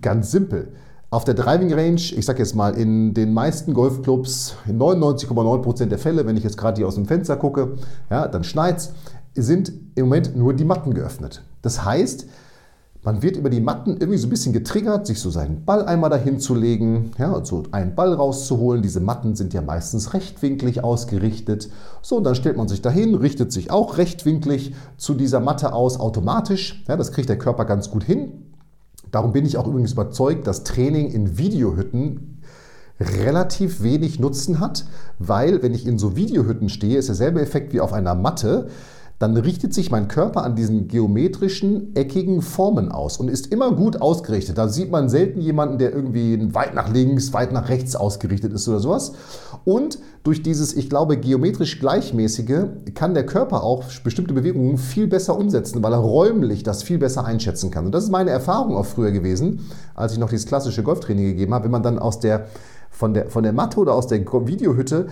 Ganz 0.00 0.30
simpel. 0.30 0.72
Auf 1.10 1.24
der 1.24 1.34
Driving 1.34 1.72
Range, 1.72 2.00
ich 2.00 2.24
sage 2.24 2.38
jetzt 2.38 2.54
mal, 2.54 2.76
in 2.76 3.14
den 3.14 3.32
meisten 3.32 3.74
Golfclubs, 3.74 4.54
in 4.66 4.78
99,9% 4.78 5.86
der 5.86 5.98
Fälle, 5.98 6.24
wenn 6.24 6.36
ich 6.36 6.44
jetzt 6.44 6.56
gerade 6.56 6.78
hier 6.78 6.86
aus 6.86 6.94
dem 6.94 7.06
Fenster 7.06 7.36
gucke, 7.36 7.76
ja, 8.10 8.28
dann 8.28 8.44
schneit's, 8.44 8.92
sind 9.34 9.72
im 9.96 10.04
Moment 10.06 10.36
nur 10.36 10.54
die 10.54 10.64
Matten 10.64 10.94
geöffnet. 10.94 11.42
Das 11.62 11.84
heißt, 11.84 12.26
man 13.02 13.22
wird 13.22 13.36
über 13.36 13.48
die 13.48 13.60
Matten 13.60 13.92
irgendwie 13.92 14.18
so 14.18 14.26
ein 14.26 14.30
bisschen 14.30 14.52
getriggert, 14.52 15.06
sich 15.06 15.20
so 15.20 15.30
seinen 15.30 15.64
Ball 15.64 15.86
einmal 15.86 16.10
dahin 16.10 16.38
zu 16.38 16.54
legen, 16.54 17.12
ja, 17.18 17.32
und 17.32 17.46
so 17.46 17.62
einen 17.70 17.94
Ball 17.94 18.12
rauszuholen. 18.12 18.82
Diese 18.82 19.00
Matten 19.00 19.36
sind 19.36 19.54
ja 19.54 19.62
meistens 19.62 20.12
rechtwinklig 20.12 20.84
ausgerichtet. 20.84 21.70
So, 22.02 22.18
und 22.18 22.24
dann 22.24 22.34
stellt 22.34 22.58
man 22.58 22.68
sich 22.68 22.82
dahin, 22.82 23.14
richtet 23.14 23.52
sich 23.52 23.70
auch 23.70 23.96
rechtwinklig 23.96 24.74
zu 24.98 25.14
dieser 25.14 25.40
Matte 25.40 25.72
aus 25.72 25.98
automatisch. 25.98 26.84
Ja, 26.88 26.96
das 26.96 27.12
kriegt 27.12 27.30
der 27.30 27.38
Körper 27.38 27.64
ganz 27.64 27.90
gut 27.90 28.04
hin. 28.04 28.32
Darum 29.10 29.32
bin 29.32 29.46
ich 29.46 29.56
auch 29.56 29.66
übrigens 29.66 29.92
überzeugt, 29.92 30.46
dass 30.46 30.62
Training 30.62 31.10
in 31.10 31.38
Videohütten 31.38 32.42
relativ 33.00 33.82
wenig 33.82 34.20
Nutzen 34.20 34.60
hat, 34.60 34.84
weil 35.18 35.62
wenn 35.62 35.72
ich 35.72 35.86
in 35.86 35.98
so 35.98 36.16
Videohütten 36.16 36.68
stehe, 36.68 36.98
ist 36.98 37.08
derselbe 37.08 37.40
Effekt 37.40 37.72
wie 37.72 37.80
auf 37.80 37.94
einer 37.94 38.14
Matte 38.14 38.68
dann 39.20 39.36
richtet 39.36 39.74
sich 39.74 39.90
mein 39.90 40.08
Körper 40.08 40.44
an 40.44 40.56
diesen 40.56 40.88
geometrischen, 40.88 41.94
eckigen 41.94 42.40
Formen 42.40 42.90
aus 42.90 43.18
und 43.18 43.28
ist 43.28 43.48
immer 43.52 43.70
gut 43.72 44.00
ausgerichtet. 44.00 44.56
Da 44.56 44.66
sieht 44.68 44.90
man 44.90 45.10
selten 45.10 45.42
jemanden, 45.42 45.76
der 45.76 45.92
irgendwie 45.92 46.54
weit 46.54 46.74
nach 46.74 46.90
links, 46.90 47.34
weit 47.34 47.52
nach 47.52 47.68
rechts 47.68 47.94
ausgerichtet 47.94 48.54
ist 48.54 48.66
oder 48.66 48.80
sowas. 48.80 49.12
Und 49.66 49.98
durch 50.22 50.42
dieses, 50.42 50.74
ich 50.74 50.88
glaube, 50.88 51.18
geometrisch 51.18 51.80
gleichmäßige 51.80 52.64
kann 52.94 53.12
der 53.12 53.26
Körper 53.26 53.62
auch 53.62 53.84
bestimmte 54.02 54.32
Bewegungen 54.32 54.78
viel 54.78 55.06
besser 55.06 55.36
umsetzen, 55.36 55.82
weil 55.82 55.92
er 55.92 55.98
räumlich 55.98 56.62
das 56.62 56.82
viel 56.82 56.96
besser 56.96 57.26
einschätzen 57.26 57.70
kann. 57.70 57.84
Und 57.84 57.94
das 57.94 58.04
ist 58.04 58.10
meine 58.10 58.30
Erfahrung 58.30 58.74
auch 58.74 58.86
früher 58.86 59.10
gewesen, 59.10 59.68
als 59.94 60.14
ich 60.14 60.18
noch 60.18 60.30
dieses 60.30 60.46
klassische 60.46 60.82
Golftraining 60.82 61.26
gegeben 61.26 61.52
habe. 61.52 61.64
Wenn 61.64 61.72
man 61.72 61.82
dann 61.82 61.98
aus 61.98 62.20
der 62.20 62.46
von 62.90 63.14
der, 63.14 63.30
von 63.30 63.42
der 63.42 63.52
Matte 63.52 63.78
oder 63.80 63.94
aus 63.94 64.08
der 64.08 64.20
Videohütte 64.20 65.06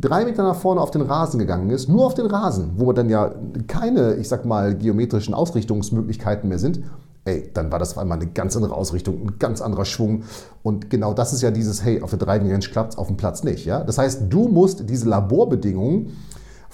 drei 0.00 0.24
Meter 0.24 0.42
nach 0.42 0.56
vorne 0.56 0.80
auf 0.80 0.90
den 0.90 1.02
Rasen 1.02 1.38
gegangen 1.38 1.70
ist, 1.70 1.88
nur 1.88 2.06
auf 2.06 2.14
den 2.14 2.26
Rasen, 2.26 2.72
wo 2.76 2.92
dann 2.92 3.08
ja 3.08 3.32
keine, 3.66 4.14
ich 4.14 4.28
sag 4.28 4.44
mal, 4.44 4.74
geometrischen 4.74 5.34
Ausrichtungsmöglichkeiten 5.34 6.48
mehr 6.48 6.58
sind, 6.58 6.80
ey, 7.24 7.50
dann 7.54 7.72
war 7.72 7.78
das 7.78 7.92
auf 7.92 7.98
einmal 7.98 8.18
eine 8.18 8.30
ganz 8.30 8.56
andere 8.56 8.74
Ausrichtung, 8.74 9.22
ein 9.22 9.38
ganz 9.38 9.60
anderer 9.60 9.84
Schwung. 9.84 10.24
Und 10.62 10.90
genau 10.90 11.14
das 11.14 11.32
ist 11.32 11.42
ja 11.42 11.50
dieses, 11.50 11.84
hey, 11.84 12.02
auf 12.02 12.10
der 12.10 12.18
Driving 12.18 12.50
Range 12.50 12.64
klappt 12.64 12.92
es, 12.92 12.98
auf 12.98 13.06
dem 13.06 13.16
Platz 13.16 13.44
nicht. 13.44 13.64
Ja? 13.64 13.82
Das 13.82 13.98
heißt, 13.98 14.24
du 14.28 14.48
musst 14.48 14.88
diese 14.88 15.08
Laborbedingungen 15.08 16.12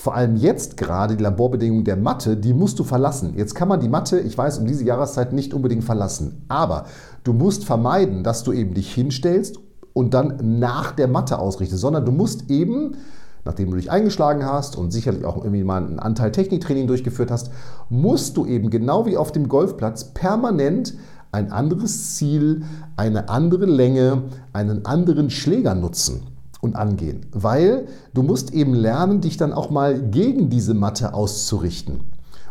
vor 0.00 0.14
allem 0.14 0.36
jetzt 0.36 0.78
gerade 0.78 1.14
die 1.14 1.22
Laborbedingungen 1.22 1.84
der 1.84 1.96
Matte, 1.96 2.34
die 2.34 2.54
musst 2.54 2.78
du 2.78 2.84
verlassen. 2.84 3.34
Jetzt 3.36 3.54
kann 3.54 3.68
man 3.68 3.80
die 3.80 3.88
Matte, 3.90 4.18
ich 4.18 4.36
weiß, 4.36 4.58
um 4.58 4.66
diese 4.66 4.82
Jahreszeit 4.82 5.34
nicht 5.34 5.52
unbedingt 5.52 5.84
verlassen. 5.84 6.46
Aber 6.48 6.86
du 7.22 7.34
musst 7.34 7.66
vermeiden, 7.66 8.24
dass 8.24 8.42
du 8.42 8.52
eben 8.52 8.72
dich 8.72 8.94
hinstellst 8.94 9.58
und 9.92 10.14
dann 10.14 10.58
nach 10.58 10.92
der 10.92 11.08
Matte 11.08 11.38
ausrichtest, 11.38 11.80
sondern 11.80 12.04
du 12.04 12.12
musst 12.12 12.50
eben, 12.50 12.96
nachdem 13.44 13.70
du 13.70 13.76
dich 13.76 13.90
eingeschlagen 13.90 14.44
hast 14.44 14.76
und 14.76 14.90
sicherlich 14.92 15.24
auch 15.24 15.38
irgendwie 15.38 15.64
mal 15.64 15.84
einen 15.84 15.98
Anteil 15.98 16.32
Techniktraining 16.32 16.86
durchgeführt 16.86 17.30
hast, 17.30 17.50
musst 17.88 18.36
du 18.36 18.46
eben 18.46 18.70
genau 18.70 19.06
wie 19.06 19.16
auf 19.16 19.32
dem 19.32 19.48
Golfplatz 19.48 20.12
permanent 20.12 20.94
ein 21.32 21.52
anderes 21.52 22.16
Ziel, 22.16 22.62
eine 22.96 23.28
andere 23.28 23.66
Länge, 23.66 24.24
einen 24.52 24.84
anderen 24.84 25.30
Schläger 25.30 25.74
nutzen 25.74 26.22
und 26.60 26.76
angehen, 26.76 27.26
weil 27.32 27.86
du 28.12 28.22
musst 28.22 28.52
eben 28.52 28.74
lernen, 28.74 29.20
dich 29.20 29.36
dann 29.36 29.52
auch 29.52 29.70
mal 29.70 30.00
gegen 30.10 30.50
diese 30.50 30.74
Matte 30.74 31.14
auszurichten. 31.14 32.00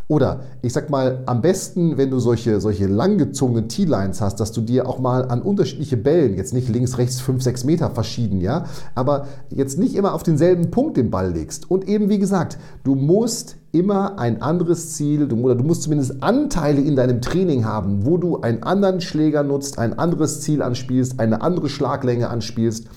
Oder 0.09 0.39
ich 0.63 0.73
sag 0.73 0.89
mal, 0.89 1.21
am 1.27 1.41
besten, 1.41 1.97
wenn 1.97 2.09
du 2.09 2.17
solche, 2.17 2.59
solche 2.59 2.87
langgezogenen 2.87 3.69
T-Lines 3.69 4.21
hast, 4.21 4.39
dass 4.39 4.51
du 4.51 4.61
dir 4.61 4.89
auch 4.89 4.97
mal 4.97 5.25
an 5.25 5.43
unterschiedliche 5.43 5.97
Bällen, 5.97 6.35
jetzt 6.35 6.51
nicht 6.51 6.67
links, 6.67 6.97
rechts, 6.97 7.21
5, 7.21 7.43
6 7.43 7.63
Meter 7.63 7.91
verschieden, 7.91 8.41
ja, 8.41 8.65
aber 8.95 9.27
jetzt 9.51 9.77
nicht 9.77 9.93
immer 9.93 10.15
auf 10.15 10.23
denselben 10.23 10.71
Punkt 10.71 10.97
den 10.97 11.11
Ball 11.11 11.31
legst. 11.31 11.69
Und 11.69 11.87
eben 11.87 12.09
wie 12.09 12.17
gesagt, 12.17 12.57
du 12.83 12.95
musst 12.95 13.57
immer 13.71 14.17
ein 14.17 14.41
anderes 14.41 14.95
Ziel, 14.95 15.27
du, 15.27 15.35
oder 15.41 15.53
du 15.53 15.63
musst 15.63 15.83
zumindest 15.83 16.23
Anteile 16.23 16.81
in 16.81 16.95
deinem 16.95 17.21
Training 17.21 17.65
haben, 17.65 18.03
wo 18.03 18.17
du 18.17 18.41
einen 18.41 18.63
anderen 18.63 19.01
Schläger 19.01 19.43
nutzt, 19.43 19.77
ein 19.77 19.99
anderes 19.99 20.41
Ziel 20.41 20.63
anspielst, 20.63 21.19
eine 21.19 21.43
andere 21.43 21.69
Schlaglänge 21.69 22.29
anspielst 22.29 22.87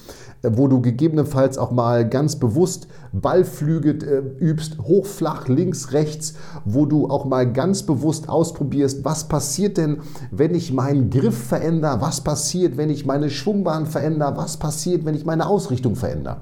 wo 0.43 0.67
du 0.69 0.81
gegebenenfalls 0.81 1.59
auch 1.59 1.71
mal 1.71 2.09
ganz 2.09 2.37
bewusst 2.37 2.89
Ballflüge 3.13 3.91
äh, 3.91 4.45
übst, 4.45 4.79
hoch, 4.81 5.07
flach, 5.07 5.49
links, 5.49 5.93
rechts, 5.93 6.35
wo 6.65 6.87
du 6.87 7.09
auch 7.09 7.25
mal 7.25 7.51
ganz 7.53 7.85
bewusst 7.85 8.29
ausprobierst, 8.29 9.05
was 9.05 9.29
passiert 9.29 9.77
denn, 9.77 9.99
wenn 10.31 10.55
ich 10.55 10.73
meinen 10.73 11.11
Griff 11.11 11.37
verändere, 11.37 12.01
was 12.01 12.23
passiert, 12.23 12.77
wenn 12.77 12.91
ich 12.91 13.07
meine 13.07 13.31
Schwungbahn 13.31 13.87
verändere, 13.87 14.37
was 14.37 14.57
passiert, 14.57 15.05
wenn 15.05 15.15
ich 15.15 15.25
meine 15.25 15.47
Ausrichtung 15.47 15.95
verändere. 15.95 16.39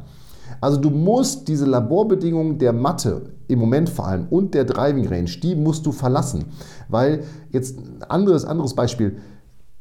Also 0.61 0.79
du 0.79 0.91
musst 0.91 1.49
diese 1.49 1.65
Laborbedingungen 1.65 2.59
der 2.59 2.73
Matte 2.73 3.23
im 3.49 3.59
Moment 3.59 3.89
vor 3.89 4.07
allem 4.07 4.27
und 4.29 4.55
der 4.55 4.65
Driving 4.65 5.09
Range, 5.09 5.31
die 5.43 5.55
musst 5.55 5.87
du 5.87 5.93
verlassen. 5.93 6.47
Weil 6.89 7.25
jetzt 7.51 7.79
ein 7.79 8.03
anderes, 8.09 8.45
anderes 8.45 8.75
Beispiel, 8.75 9.17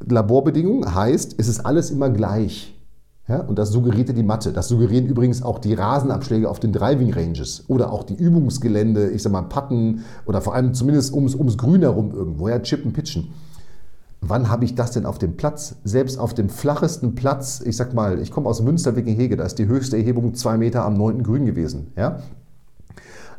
Laborbedingungen 0.07 0.95
heißt, 0.95 1.35
es 1.37 1.47
ist 1.47 1.65
alles 1.65 1.91
immer 1.91 2.09
gleich. 2.09 2.78
Ja, 3.29 3.41
und 3.41 3.59
das 3.59 3.69
suggerierte 3.69 4.15
die 4.15 4.23
Matte. 4.23 4.51
Das 4.51 4.67
suggerieren 4.67 5.05
übrigens 5.05 5.43
auch 5.43 5.59
die 5.59 5.75
Rasenabschläge 5.75 6.49
auf 6.49 6.59
den 6.59 6.73
Driving 6.73 7.13
Ranges 7.13 7.63
oder 7.67 7.93
auch 7.93 8.03
die 8.03 8.15
Übungsgelände, 8.15 9.11
ich 9.11 9.21
sag 9.21 9.31
mal 9.31 9.43
Patten 9.43 10.03
oder 10.25 10.41
vor 10.41 10.55
allem 10.55 10.73
zumindest 10.73 11.13
ums, 11.13 11.35
ums 11.35 11.55
Grün 11.55 11.81
herum 11.81 12.11
irgendwo, 12.11 12.49
ja, 12.49 12.57
Chippen, 12.59 12.91
Pitchen. 12.91 13.29
Wann 14.21 14.49
habe 14.49 14.65
ich 14.65 14.73
das 14.73 14.91
denn 14.91 15.05
auf 15.05 15.19
dem 15.19 15.37
Platz? 15.37 15.75
Selbst 15.83 16.17
auf 16.17 16.33
dem 16.33 16.49
flachesten 16.49 17.13
Platz, 17.13 17.61
ich 17.63 17.77
sag 17.77 17.93
mal, 17.93 18.19
ich 18.19 18.31
komme 18.31 18.49
aus 18.49 18.63
Münsterwicking-Hege, 18.63 19.37
da 19.37 19.45
ist 19.45 19.59
die 19.59 19.67
höchste 19.67 19.95
Erhebung 19.95 20.33
zwei 20.33 20.57
Meter 20.57 20.83
am 20.83 20.95
9. 20.95 21.21
Grün 21.21 21.45
gewesen. 21.45 21.93
Ja? 21.95 22.19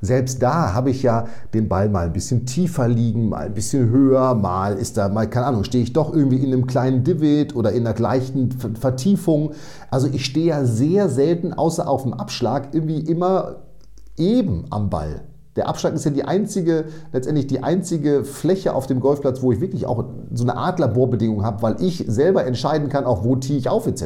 Selbst 0.01 0.43
da 0.43 0.73
habe 0.73 0.91
ich 0.91 1.03
ja 1.03 1.27
den 1.53 1.69
Ball 1.69 1.89
mal 1.89 2.07
ein 2.07 2.13
bisschen 2.13 2.47
tiefer 2.47 2.89
liegen, 2.89 3.29
mal 3.29 3.47
ein 3.47 3.55
bisschen 3.55 3.91
höher, 3.91 4.35
mal 4.35 4.77
ist 4.77 4.97
da 4.97 5.09
mal, 5.09 5.29
keine 5.29 5.47
Ahnung, 5.47 5.65
stehe 5.65 5.85
ich 5.85 5.93
doch 5.93 6.15
irgendwie 6.15 6.39
in 6.39 6.53
einem 6.53 6.67
kleinen 6.67 7.05
Divot 7.05 7.55
oder 7.55 7.73
in 7.73 7.87
einer 7.87 7.95
gleichen 7.95 8.51
Vertiefung. 8.79 9.53
Also 9.91 10.09
ich 10.11 10.25
stehe 10.25 10.47
ja 10.47 10.65
sehr 10.65 11.09
selten, 11.09 11.53
außer 11.53 11.89
auf 11.89 12.03
dem 12.03 12.15
Abschlag, 12.15 12.69
irgendwie 12.73 13.01
immer 13.01 13.57
eben 14.17 14.65
am 14.71 14.91
Ball. 14.91 15.23
Der 15.57 15.69
Abschlag 15.69 15.95
ist 15.95 16.05
ja 16.05 16.13
die 16.13 16.25
einzige, 16.25 16.85
letztendlich 17.13 17.49
die 17.49 17.63
einzige 17.63 18.25
Fläche 18.25 18.73
auf 18.75 18.87
dem 18.87 19.01
Golfplatz, 19.01 19.43
wo 19.43 19.53
ich 19.53 19.61
wirklich 19.61 19.85
auch 19.85 20.05
so 20.33 20.45
eine 20.45 20.57
Art 20.57 20.79
Laborbedingung 20.79 21.45
habe, 21.45 21.61
weil 21.63 21.83
ich 21.83 22.05
selber 22.07 22.47
entscheiden 22.47 22.89
kann, 22.89 23.05
auch 23.05 23.25
wo 23.25 23.37
tiehe 23.37 23.59
ich 23.59 23.69
auf 23.69 23.87
etc. 23.87 24.05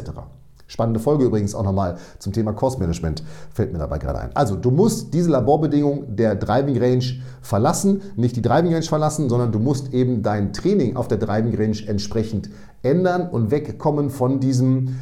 Spannende 0.67 0.99
Folge 0.99 1.25
übrigens 1.25 1.53
auch 1.53 1.63
nochmal 1.63 1.97
zum 2.17 2.33
Thema 2.33 2.53
Cost 2.53 2.79
Management, 2.79 3.23
fällt 3.53 3.71
mir 3.71 3.79
dabei 3.79 3.99
gerade 3.99 4.19
ein. 4.19 4.29
Also, 4.33 4.55
du 4.55 4.71
musst 4.71 5.13
diese 5.13 5.29
Laborbedingungen 5.29 6.15
der 6.15 6.35
Driving 6.35 6.77
Range 6.77 7.05
verlassen, 7.41 8.01
nicht 8.15 8.35
die 8.35 8.41
Driving 8.41 8.73
Range 8.73 8.85
verlassen, 8.85 9.29
sondern 9.29 9.51
du 9.51 9.59
musst 9.59 9.93
eben 9.93 10.23
dein 10.23 10.53
Training 10.53 10.95
auf 10.95 11.07
der 11.07 11.19
Driving 11.19 11.55
Range 11.55 11.77
entsprechend 11.87 12.49
ändern 12.81 13.29
und 13.29 13.51
wegkommen 13.51 14.09
von 14.09 14.39
diesem 14.39 14.95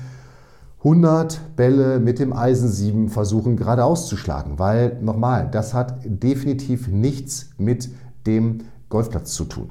100 0.80 1.56
Bälle 1.56 2.00
mit 2.00 2.20
dem 2.20 2.34
Eisen 2.34 2.68
7 2.68 3.08
versuchen 3.08 3.56
geradeaus 3.56 4.08
zu 4.08 4.18
schlagen, 4.18 4.60
weil 4.60 4.98
nochmal, 5.02 5.48
das 5.50 5.74
hat 5.74 6.00
definitiv 6.04 6.90
nichts 6.90 7.52
mit 7.58 7.90
dem 8.28 8.66
Golfplatz 8.90 9.34
zu 9.34 9.46
tun. 9.46 9.70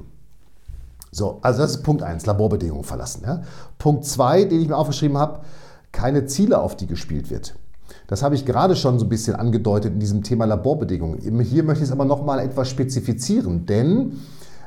So, 1.11 1.37
also 1.43 1.61
das 1.61 1.75
ist 1.75 1.83
Punkt 1.83 2.01
1, 2.01 2.25
Laborbedingungen 2.25 2.83
verlassen. 2.83 3.21
Ja. 3.23 3.43
Punkt 3.77 4.05
2, 4.05 4.45
den 4.45 4.61
ich 4.61 4.67
mir 4.67 4.75
aufgeschrieben 4.75 5.19
habe, 5.19 5.41
keine 5.93 6.25
Ziele, 6.25 6.59
auf 6.59 6.75
die 6.75 6.87
gespielt 6.87 7.31
wird. 7.31 7.55
Das 8.07 8.21
habe 8.21 8.35
ich 8.35 8.45
gerade 8.45 8.75
schon 8.75 8.99
so 8.99 9.05
ein 9.05 9.09
bisschen 9.09 9.35
angedeutet 9.35 9.93
in 9.93 9.99
diesem 9.99 10.23
Thema 10.23 10.45
Laborbedingungen. 10.45 11.19
Hier 11.41 11.63
möchte 11.63 11.83
ich 11.83 11.89
es 11.89 11.93
aber 11.93 12.03
noch 12.03 12.25
mal 12.25 12.39
etwas 12.39 12.69
spezifizieren, 12.69 13.65
denn 13.65 14.19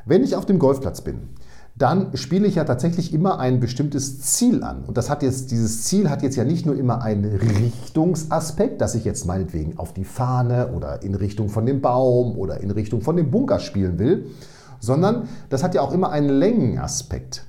wenn 0.05 0.23
ich 0.23 0.35
auf 0.35 0.45
dem 0.45 0.57
Golfplatz 0.57 1.01
bin, 1.01 1.29
dann 1.77 2.17
spiele 2.17 2.47
ich 2.47 2.55
ja 2.55 2.63
tatsächlich 2.63 3.13
immer 3.13 3.39
ein 3.39 3.59
bestimmtes 3.59 4.21
Ziel 4.21 4.63
an. 4.63 4.83
Und 4.85 4.97
das 4.97 5.11
hat 5.11 5.21
jetzt, 5.21 5.51
dieses 5.51 5.83
Ziel 5.83 6.09
hat 6.09 6.23
jetzt 6.23 6.35
ja 6.35 6.43
nicht 6.43 6.65
nur 6.65 6.75
immer 6.75 7.03
einen 7.03 7.25
Richtungsaspekt, 7.25 8.81
dass 8.81 8.95
ich 8.95 9.05
jetzt 9.05 9.27
meinetwegen 9.27 9.77
auf 9.77 9.93
die 9.93 10.05
Fahne 10.05 10.69
oder 10.75 11.03
in 11.03 11.13
Richtung 11.13 11.49
von 11.49 11.67
dem 11.67 11.81
Baum 11.81 12.35
oder 12.35 12.61
in 12.61 12.71
Richtung 12.71 13.01
von 13.01 13.15
dem 13.15 13.29
Bunker 13.29 13.59
spielen 13.59 13.99
will, 13.99 14.31
sondern 14.79 15.27
das 15.49 15.63
hat 15.63 15.75
ja 15.75 15.81
auch 15.81 15.93
immer 15.93 16.09
einen 16.09 16.29
Längenaspekt. 16.29 17.46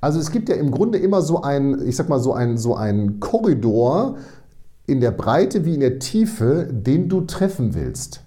Also 0.00 0.20
es 0.20 0.30
gibt 0.30 0.48
ja 0.48 0.54
im 0.54 0.70
Grunde 0.70 0.98
immer 0.98 1.22
so 1.22 1.42
ein, 1.42 1.86
ich 1.86 1.96
sag 1.96 2.08
mal, 2.08 2.20
so 2.20 2.32
ein, 2.32 2.56
so 2.56 2.74
ein 2.74 3.20
Korridor 3.20 4.16
in 4.86 5.00
der 5.00 5.10
Breite 5.10 5.64
wie 5.64 5.74
in 5.74 5.80
der 5.80 5.98
Tiefe, 5.98 6.68
den 6.70 7.08
du 7.08 7.22
treffen 7.22 7.74
willst. 7.74 8.22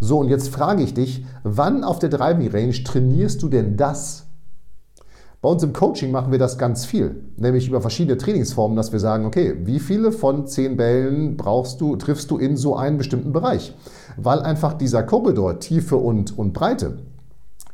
So, 0.00 0.18
und 0.18 0.28
jetzt 0.28 0.48
frage 0.48 0.82
ich 0.82 0.94
dich, 0.94 1.24
wann 1.42 1.84
auf 1.84 1.98
der 1.98 2.10
Driving 2.10 2.50
Range 2.50 2.84
trainierst 2.84 3.42
du 3.42 3.48
denn 3.48 3.76
das? 3.76 4.26
Bei 5.42 5.50
uns 5.50 5.62
im 5.62 5.72
Coaching 5.72 6.10
machen 6.10 6.32
wir 6.32 6.38
das 6.38 6.58
ganz 6.58 6.84
viel, 6.86 7.22
nämlich 7.36 7.68
über 7.68 7.80
verschiedene 7.80 8.16
Trainingsformen, 8.16 8.76
dass 8.76 8.92
wir 8.92 9.00
sagen, 9.00 9.26
okay, 9.26 9.54
wie 9.64 9.78
viele 9.78 10.10
von 10.10 10.46
zehn 10.46 10.76
Bällen 10.76 11.36
brauchst 11.36 11.80
du, 11.80 11.96
triffst 11.96 12.30
du 12.30 12.38
in 12.38 12.56
so 12.56 12.74
einen 12.74 12.98
bestimmten 12.98 13.32
Bereich? 13.32 13.74
Weil 14.16 14.40
einfach 14.40 14.72
dieser 14.74 15.02
Korridor, 15.02 15.60
Tiefe 15.60 15.96
und, 15.96 16.36
und 16.36 16.52
Breite, 16.52 16.98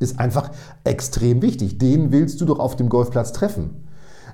ist 0.03 0.21
einfach 0.21 0.51
extrem 0.85 1.43
wichtig. 1.43 1.79
Den 1.79 2.13
willst 2.13 2.41
du 2.41 2.45
doch 2.45 2.59
auf 2.59 2.77
dem 2.77 2.89
Golfplatz 2.89 3.33
treffen. 3.33 3.85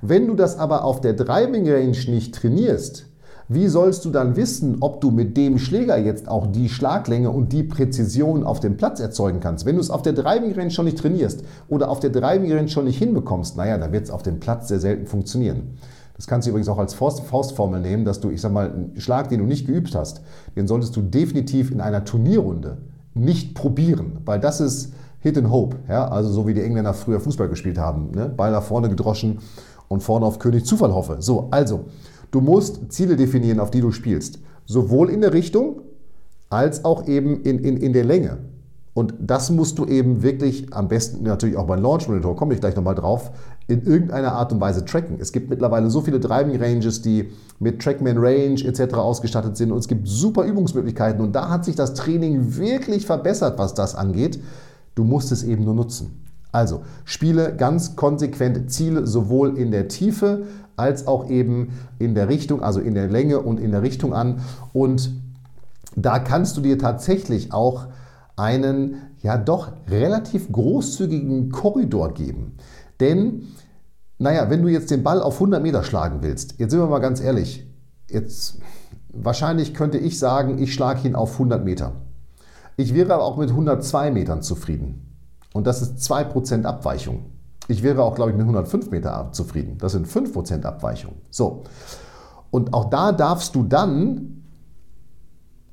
Wenn 0.03 0.27
du 0.27 0.35
das 0.35 0.59
aber 0.59 0.85
auf 0.85 1.01
der 1.01 1.13
Driving 1.13 1.69
Range 1.69 1.97
nicht 2.09 2.35
trainierst, 2.35 3.07
wie 3.51 3.69
sollst 3.69 4.05
du 4.05 4.11
dann 4.11 4.37
wissen, 4.37 4.77
ob 4.81 5.01
du 5.01 5.11
mit 5.11 5.37
dem 5.39 5.59
Schläger 5.59 5.97
jetzt 5.97 6.29
auch 6.29 6.47
die 6.47 6.69
Schlaglänge 6.69 7.31
und 7.31 7.51
die 7.51 7.63
Präzision 7.63 8.45
auf 8.45 8.61
dem 8.61 8.77
Platz 8.77 9.01
erzeugen 9.01 9.41
kannst? 9.41 9.65
Wenn 9.65 9.77
du 9.77 9.81
es 9.81 9.89
auf 9.89 10.03
der 10.03 10.13
Driving 10.13 10.53
Range 10.53 10.71
schon 10.71 10.85
nicht 10.85 10.99
trainierst 10.99 11.43
oder 11.67 11.89
auf 11.89 11.99
der 11.99 12.11
Driving 12.11 12.53
Range 12.53 12.69
schon 12.69 12.85
nicht 12.85 12.99
hinbekommst, 12.99 13.57
naja, 13.57 13.79
dann 13.79 13.91
wird 13.91 14.05
es 14.05 14.11
auf 14.11 14.23
dem 14.23 14.39
Platz 14.39 14.69
sehr 14.69 14.81
selten 14.81 15.07
funktionieren. 15.07 15.79
Das 16.19 16.27
kannst 16.27 16.47
du 16.47 16.51
übrigens 16.51 16.69
auch 16.69 16.79
als 16.79 16.93
Faustformel 16.93 17.81
nehmen, 17.81 18.05
dass 18.05 18.21
du, 18.21 18.29
ich 18.29 18.43
sag 18.43 18.53
mal, 18.53 18.71
einen 18.71 19.01
Schlag, 19.01 19.31
den 19.31 19.39
du 19.39 19.47
nicht 19.47 19.67
geübt 19.67 19.95
hast, 19.95 20.21
den 20.55 20.69
solltest 20.69 20.95
du 20.97 21.01
definitiv 21.01 21.71
in 21.71 21.81
einer 21.81 22.05
Turnierrunde 22.05 22.79
nicht 23.15 23.55
probieren, 23.55 24.19
weil 24.27 24.41
das 24.41 24.61
ist 24.61 24.93
Hit 25.21 25.37
and 25.37 25.51
Hope, 25.51 25.77
ja, 25.89 26.07
also 26.09 26.31
so 26.31 26.47
wie 26.47 26.55
die 26.55 26.63
Engländer 26.63 26.95
früher 26.95 27.21
Fußball 27.21 27.49
gespielt 27.49 27.79
haben. 27.79 28.13
Ne? 28.13 28.29
Ball 28.29 28.53
nach 28.53 28.63
vorne 28.63 28.89
gedroschen 28.89 29.39
und 29.89 30.03
vorne 30.03 30.27
auf 30.27 30.39
König 30.39 30.65
Zufall 30.65 30.93
hoffe. 30.93 31.17
So, 31.21 31.49
also, 31.51 31.87
du 32.31 32.41
musst 32.41 32.93
Ziele 32.93 33.17
definieren, 33.17 33.59
auf 33.59 33.71
die 33.71 33.81
du 33.81 33.91
spielst. 33.91 34.39
Sowohl 34.67 35.11
in 35.11 35.21
der 35.21 35.33
Richtung 35.33 35.83
als 36.51 36.85
auch 36.85 37.09
eben 37.09 37.43
in, 37.43 37.59
in, 37.59 37.77
in 37.77 37.93
der 37.93 38.05
Länge. 38.05 38.39
Und 38.99 39.15
das 39.21 39.51
musst 39.51 39.79
du 39.79 39.87
eben 39.87 40.25
wirklich 40.25 40.75
am 40.75 40.89
besten 40.89 41.23
natürlich 41.23 41.57
auch 41.57 41.69
beim 41.69 41.81
Launch 41.81 42.09
Monitor, 42.09 42.35
komme 42.35 42.55
ich 42.55 42.61
gleich 42.61 42.75
nochmal 42.75 42.97
drauf, 42.97 43.31
in 43.69 43.85
irgendeiner 43.85 44.33
Art 44.33 44.53
und 44.53 44.61
Weise 44.61 44.85
tracken. 44.85 45.19
Es 45.21 45.31
gibt 45.31 45.51
mittlerweile 45.51 45.89
so 45.89 46.01
viele 46.01 46.19
Driving 46.19 46.61
Ranges, 46.61 47.01
die 47.01 47.31
mit 47.61 47.81
Trackman 47.81 48.19
Range 48.19 48.61
etc. 48.61 48.95
ausgestattet 48.95 49.57
sind 49.57 49.71
und 49.71 49.79
es 49.79 49.87
gibt 49.87 50.09
super 50.09 50.43
Übungsmöglichkeiten 50.43 51.21
und 51.21 51.33
da 51.37 51.49
hat 51.49 51.65
sich 51.65 51.77
das 51.77 51.95
Training 51.95 52.57
wirklich 52.57 53.07
verbessert, 53.07 53.57
was 53.57 53.75
das 53.75 53.95
angeht. 53.95 54.41
Du 54.99 55.05
musst 55.05 55.31
es 55.31 55.45
eben 55.45 55.65
nur 55.65 55.75
nutzen. 55.75 56.25
Also 56.51 56.83
spiele 57.05 57.55
ganz 57.55 57.95
konsequent 57.95 58.69
Ziele 58.73 59.07
sowohl 59.07 59.57
in 59.57 59.71
der 59.71 59.87
Tiefe 59.87 60.47
als 60.75 61.07
auch 61.07 61.31
eben 61.31 61.69
in 62.01 62.17
der 62.17 62.29
Richtung, 62.29 62.63
also 62.63 62.81
in 62.81 62.95
der 62.95 63.07
Länge 63.07 63.39
und 63.39 63.61
in 63.61 63.71
der 63.71 63.83
Richtung 63.83 64.13
an. 64.13 64.41
Und 64.73 65.13
da 65.95 66.19
kannst 66.19 66.57
du 66.57 66.63
dir 66.63 66.79
tatsächlich 66.79 67.53
auch 67.53 67.87
einen 68.35 68.97
ja 69.23 69.39
doch 69.39 69.71
relativ 69.89 70.51
großzügigen 70.51 71.53
Korridor 71.53 72.13
geben. 72.13 72.57
Denn, 72.99 73.43
naja, 74.19 74.51
wenn 74.51 74.63
du 74.63 74.69
jetzt 74.69 74.91
den 74.91 75.05
Ball 75.05 75.23
auf 75.23 75.35
100 75.35 75.63
Meter 75.63 75.85
schlagen 75.85 76.23
willst, 76.23 76.59
jetzt 76.59 76.73
sind 76.73 76.81
wir 76.81 76.89
mal 76.89 76.99
ganz 76.99 77.21
ehrlich, 77.21 77.65
jetzt 78.11 78.59
wahrscheinlich 79.11 79.75
könnte 79.75 79.99
ich 79.99 80.19
sagen, 80.19 80.59
ich 80.59 80.75
schlage 80.75 81.07
ihn 81.07 81.15
auf 81.15 81.35
100 81.35 81.65
Meter. 81.65 81.93
Ich 82.79 82.95
wäre 82.95 83.13
aber 83.13 83.25
auch 83.25 83.37
mit 83.37 83.51
102 83.51 84.13
Metern 84.13 84.41
zufrieden. 84.41 85.17
Und 85.53 85.67
das 85.67 85.83
ist 85.83 85.99
2% 86.11 86.63
Abweichung. 86.63 87.25
Ich 87.67 87.83
wäre 87.83 88.05
auch, 88.05 88.15
glaube 88.15 88.31
ich, 88.31 88.37
mit 88.37 88.45
105 88.45 88.93
Meter 88.93 89.31
zufrieden. 89.33 89.79
Das 89.79 89.93
sind 89.93 90.07
5% 90.07 90.63
Abweichung. 90.63 91.15
So. 91.29 91.65
Und 92.53 92.73
auch 92.75 92.89
da 92.89 93.11
darfst 93.11 93.57
du 93.57 93.65
dann 93.65 94.45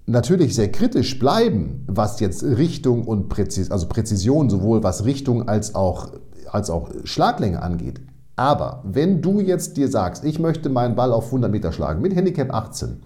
natürlich 0.07 0.55
sehr 0.55 0.71
kritisch 0.71 1.19
bleiben, 1.19 1.83
was 1.85 2.19
jetzt 2.19 2.43
Richtung 2.43 3.05
und 3.05 3.29
Präzis 3.29 3.69
also 3.69 3.87
Präzision, 3.87 4.49
sowohl 4.49 4.81
was 4.81 5.05
Richtung 5.05 5.47
als 5.47 5.75
auch, 5.75 6.09
als 6.51 6.71
auch 6.71 6.89
Schlaglänge 7.03 7.61
angeht. 7.61 8.01
Aber 8.35 8.81
wenn 8.83 9.21
du 9.21 9.41
jetzt 9.41 9.77
dir 9.77 9.89
sagst, 9.89 10.23
ich 10.23 10.39
möchte 10.39 10.69
meinen 10.69 10.95
Ball 10.95 11.13
auf 11.13 11.27
100 11.27 11.51
Meter 11.51 11.71
schlagen 11.71 12.01
mit 12.01 12.15
Handicap 12.15 12.51
18 12.51 13.03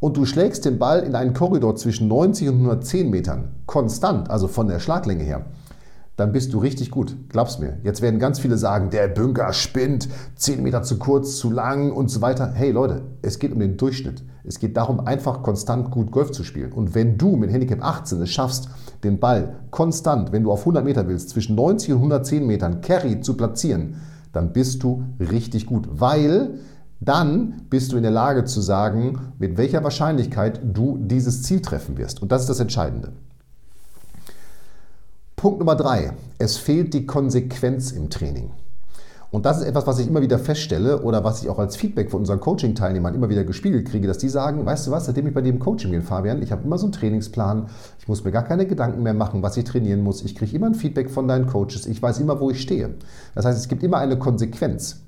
und 0.00 0.16
du 0.16 0.24
schlägst 0.24 0.64
den 0.64 0.78
Ball 0.78 1.00
in 1.00 1.14
einen 1.14 1.34
Korridor 1.34 1.76
zwischen 1.76 2.08
90 2.08 2.48
und 2.48 2.54
110 2.54 3.10
Metern, 3.10 3.50
konstant, 3.66 4.30
also 4.30 4.48
von 4.48 4.66
der 4.66 4.80
Schlaglänge 4.80 5.22
her, 5.22 5.44
dann 6.16 6.32
bist 6.32 6.52
du 6.52 6.58
richtig 6.58 6.90
gut. 6.90 7.16
Glaub's 7.30 7.58
mir. 7.58 7.78
Jetzt 7.82 8.02
werden 8.02 8.20
ganz 8.20 8.38
viele 8.40 8.58
sagen, 8.58 8.90
der 8.90 9.08
Bunker 9.08 9.54
spinnt, 9.54 10.08
10 10.36 10.62
Meter 10.62 10.82
zu 10.82 10.98
kurz, 10.98 11.36
zu 11.36 11.50
lang 11.50 11.92
und 11.92 12.10
so 12.10 12.20
weiter. 12.20 12.52
Hey 12.52 12.72
Leute, 12.72 13.02
es 13.22 13.38
geht 13.38 13.52
um 13.52 13.58
den 13.58 13.78
Durchschnitt. 13.78 14.22
Es 14.44 14.58
geht 14.58 14.76
darum, 14.76 15.00
einfach 15.00 15.42
konstant 15.42 15.90
gut 15.90 16.10
Golf 16.10 16.30
zu 16.30 16.44
spielen. 16.44 16.72
Und 16.72 16.94
wenn 16.94 17.16
du 17.16 17.36
mit 17.36 17.50
Handicap 17.50 17.82
18 17.82 18.20
es 18.20 18.30
schaffst, 18.30 18.68
den 19.02 19.18
Ball 19.18 19.60
konstant, 19.70 20.30
wenn 20.32 20.42
du 20.42 20.50
auf 20.50 20.60
100 20.60 20.84
Meter 20.84 21.08
willst, 21.08 21.30
zwischen 21.30 21.56
90 21.56 21.92
und 21.92 21.98
110 21.98 22.46
Metern 22.46 22.80
Carry 22.82 23.22
zu 23.22 23.34
platzieren, 23.34 23.96
dann 24.32 24.52
bist 24.52 24.82
du 24.82 25.04
richtig 25.18 25.64
gut. 25.64 25.88
Weil 25.90 26.58
dann 27.00 27.62
bist 27.70 27.92
du 27.92 27.96
in 27.96 28.02
der 28.02 28.12
Lage 28.12 28.44
zu 28.44 28.60
sagen, 28.60 29.32
mit 29.38 29.56
welcher 29.56 29.82
Wahrscheinlichkeit 29.82 30.60
du 30.62 30.98
dieses 31.00 31.42
Ziel 31.42 31.62
treffen 31.62 31.96
wirst. 31.96 32.20
Und 32.20 32.30
das 32.30 32.42
ist 32.42 32.50
das 32.50 32.60
Entscheidende. 32.60 33.12
Punkt 35.34 35.58
Nummer 35.58 35.76
drei. 35.76 36.12
Es 36.38 36.58
fehlt 36.58 36.92
die 36.92 37.06
Konsequenz 37.06 37.92
im 37.92 38.10
Training. 38.10 38.50
Und 39.30 39.46
das 39.46 39.58
ist 39.58 39.66
etwas, 39.66 39.86
was 39.86 39.98
ich 40.00 40.08
immer 40.08 40.20
wieder 40.20 40.38
feststelle 40.38 41.02
oder 41.02 41.22
was 41.22 41.42
ich 41.42 41.48
auch 41.48 41.58
als 41.58 41.76
Feedback 41.76 42.10
von 42.10 42.20
unseren 42.20 42.40
Coaching-Teilnehmern 42.40 43.14
immer 43.14 43.30
wieder 43.30 43.44
gespiegelt 43.44 43.88
kriege, 43.88 44.08
dass 44.08 44.18
die 44.18 44.28
sagen, 44.28 44.66
weißt 44.66 44.88
du 44.88 44.90
was, 44.90 45.06
seitdem 45.06 45.28
ich 45.28 45.32
bei 45.32 45.40
dir 45.40 45.50
im 45.50 45.60
Coaching 45.60 45.92
bin, 45.92 46.02
Fabian, 46.02 46.42
ich 46.42 46.50
habe 46.50 46.64
immer 46.64 46.78
so 46.78 46.86
einen 46.86 46.92
Trainingsplan, 46.92 47.68
ich 48.00 48.08
muss 48.08 48.24
mir 48.24 48.32
gar 48.32 48.42
keine 48.42 48.66
Gedanken 48.66 49.04
mehr 49.04 49.14
machen, 49.14 49.40
was 49.40 49.56
ich 49.56 49.64
trainieren 49.64 50.02
muss, 50.02 50.24
ich 50.24 50.34
kriege 50.34 50.56
immer 50.56 50.66
ein 50.66 50.74
Feedback 50.74 51.10
von 51.10 51.28
deinen 51.28 51.46
Coaches, 51.46 51.86
ich 51.86 52.02
weiß 52.02 52.18
immer, 52.18 52.40
wo 52.40 52.50
ich 52.50 52.60
stehe. 52.60 52.90
Das 53.36 53.44
heißt, 53.44 53.56
es 53.56 53.68
gibt 53.68 53.84
immer 53.84 53.98
eine 53.98 54.18
Konsequenz 54.18 55.00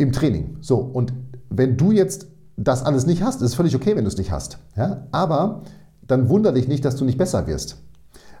im 0.00 0.12
Training. 0.12 0.56
So, 0.60 0.78
und 0.78 1.12
wenn 1.48 1.76
du 1.76 1.92
jetzt 1.92 2.26
das 2.56 2.84
alles 2.84 3.06
nicht 3.06 3.22
hast, 3.22 3.36
ist 3.36 3.50
es 3.50 3.54
völlig 3.54 3.74
okay, 3.74 3.96
wenn 3.96 4.04
du 4.04 4.08
es 4.08 4.18
nicht 4.18 4.30
hast. 4.30 4.58
Ja? 4.76 5.06
Aber 5.12 5.62
dann 6.06 6.28
wundere 6.28 6.54
dich 6.54 6.68
nicht, 6.68 6.84
dass 6.84 6.96
du 6.96 7.04
nicht 7.04 7.18
besser 7.18 7.46
wirst. 7.46 7.76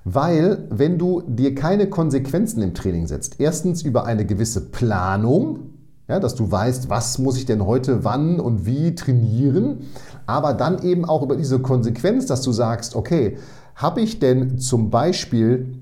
Weil, 0.04 0.66
wenn 0.70 0.98
du 0.98 1.22
dir 1.26 1.54
keine 1.54 1.88
Konsequenzen 1.88 2.62
im 2.62 2.74
Training 2.74 3.06
setzt, 3.06 3.38
erstens 3.38 3.82
über 3.82 4.06
eine 4.06 4.24
gewisse 4.24 4.70
Planung, 4.70 5.74
ja, 6.08 6.18
dass 6.18 6.34
du 6.34 6.50
weißt, 6.50 6.90
was 6.90 7.18
muss 7.18 7.36
ich 7.36 7.46
denn 7.46 7.64
heute 7.64 8.02
wann 8.02 8.40
und 8.40 8.66
wie 8.66 8.94
trainieren, 8.94 9.82
aber 10.26 10.54
dann 10.54 10.82
eben 10.82 11.04
auch 11.04 11.22
über 11.22 11.36
diese 11.36 11.60
Konsequenz, 11.60 12.26
dass 12.26 12.42
du 12.42 12.50
sagst, 12.50 12.96
okay, 12.96 13.36
habe 13.76 14.00
ich 14.00 14.18
denn 14.18 14.58
zum 14.58 14.90
Beispiel 14.90 15.79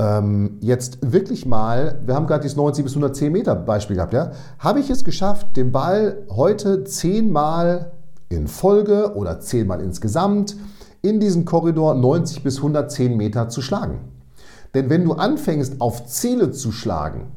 ähm, 0.00 0.56
jetzt 0.60 1.12
wirklich 1.12 1.44
mal, 1.44 2.00
wir 2.06 2.14
haben 2.14 2.26
gerade 2.26 2.42
dieses 2.42 2.56
90 2.56 2.84
bis 2.84 2.92
110 2.94 3.30
Meter 3.30 3.54
Beispiel 3.54 3.96
gehabt, 3.96 4.14
ja, 4.14 4.32
habe 4.58 4.80
ich 4.80 4.88
es 4.88 5.04
geschafft, 5.04 5.56
den 5.58 5.72
Ball 5.72 6.24
heute 6.30 6.84
zehnmal 6.84 7.92
in 8.30 8.48
Folge 8.48 9.14
oder 9.14 9.40
zehnmal 9.40 9.82
insgesamt 9.82 10.56
in 11.02 11.20
diesen 11.20 11.44
Korridor 11.44 11.94
90 11.94 12.42
bis 12.42 12.56
110 12.56 13.16
Meter 13.16 13.50
zu 13.50 13.60
schlagen. 13.60 13.98
Denn 14.74 14.88
wenn 14.88 15.04
du 15.04 15.12
anfängst, 15.12 15.80
auf 15.80 16.06
Ziele 16.06 16.50
zu 16.50 16.72
schlagen, 16.72 17.32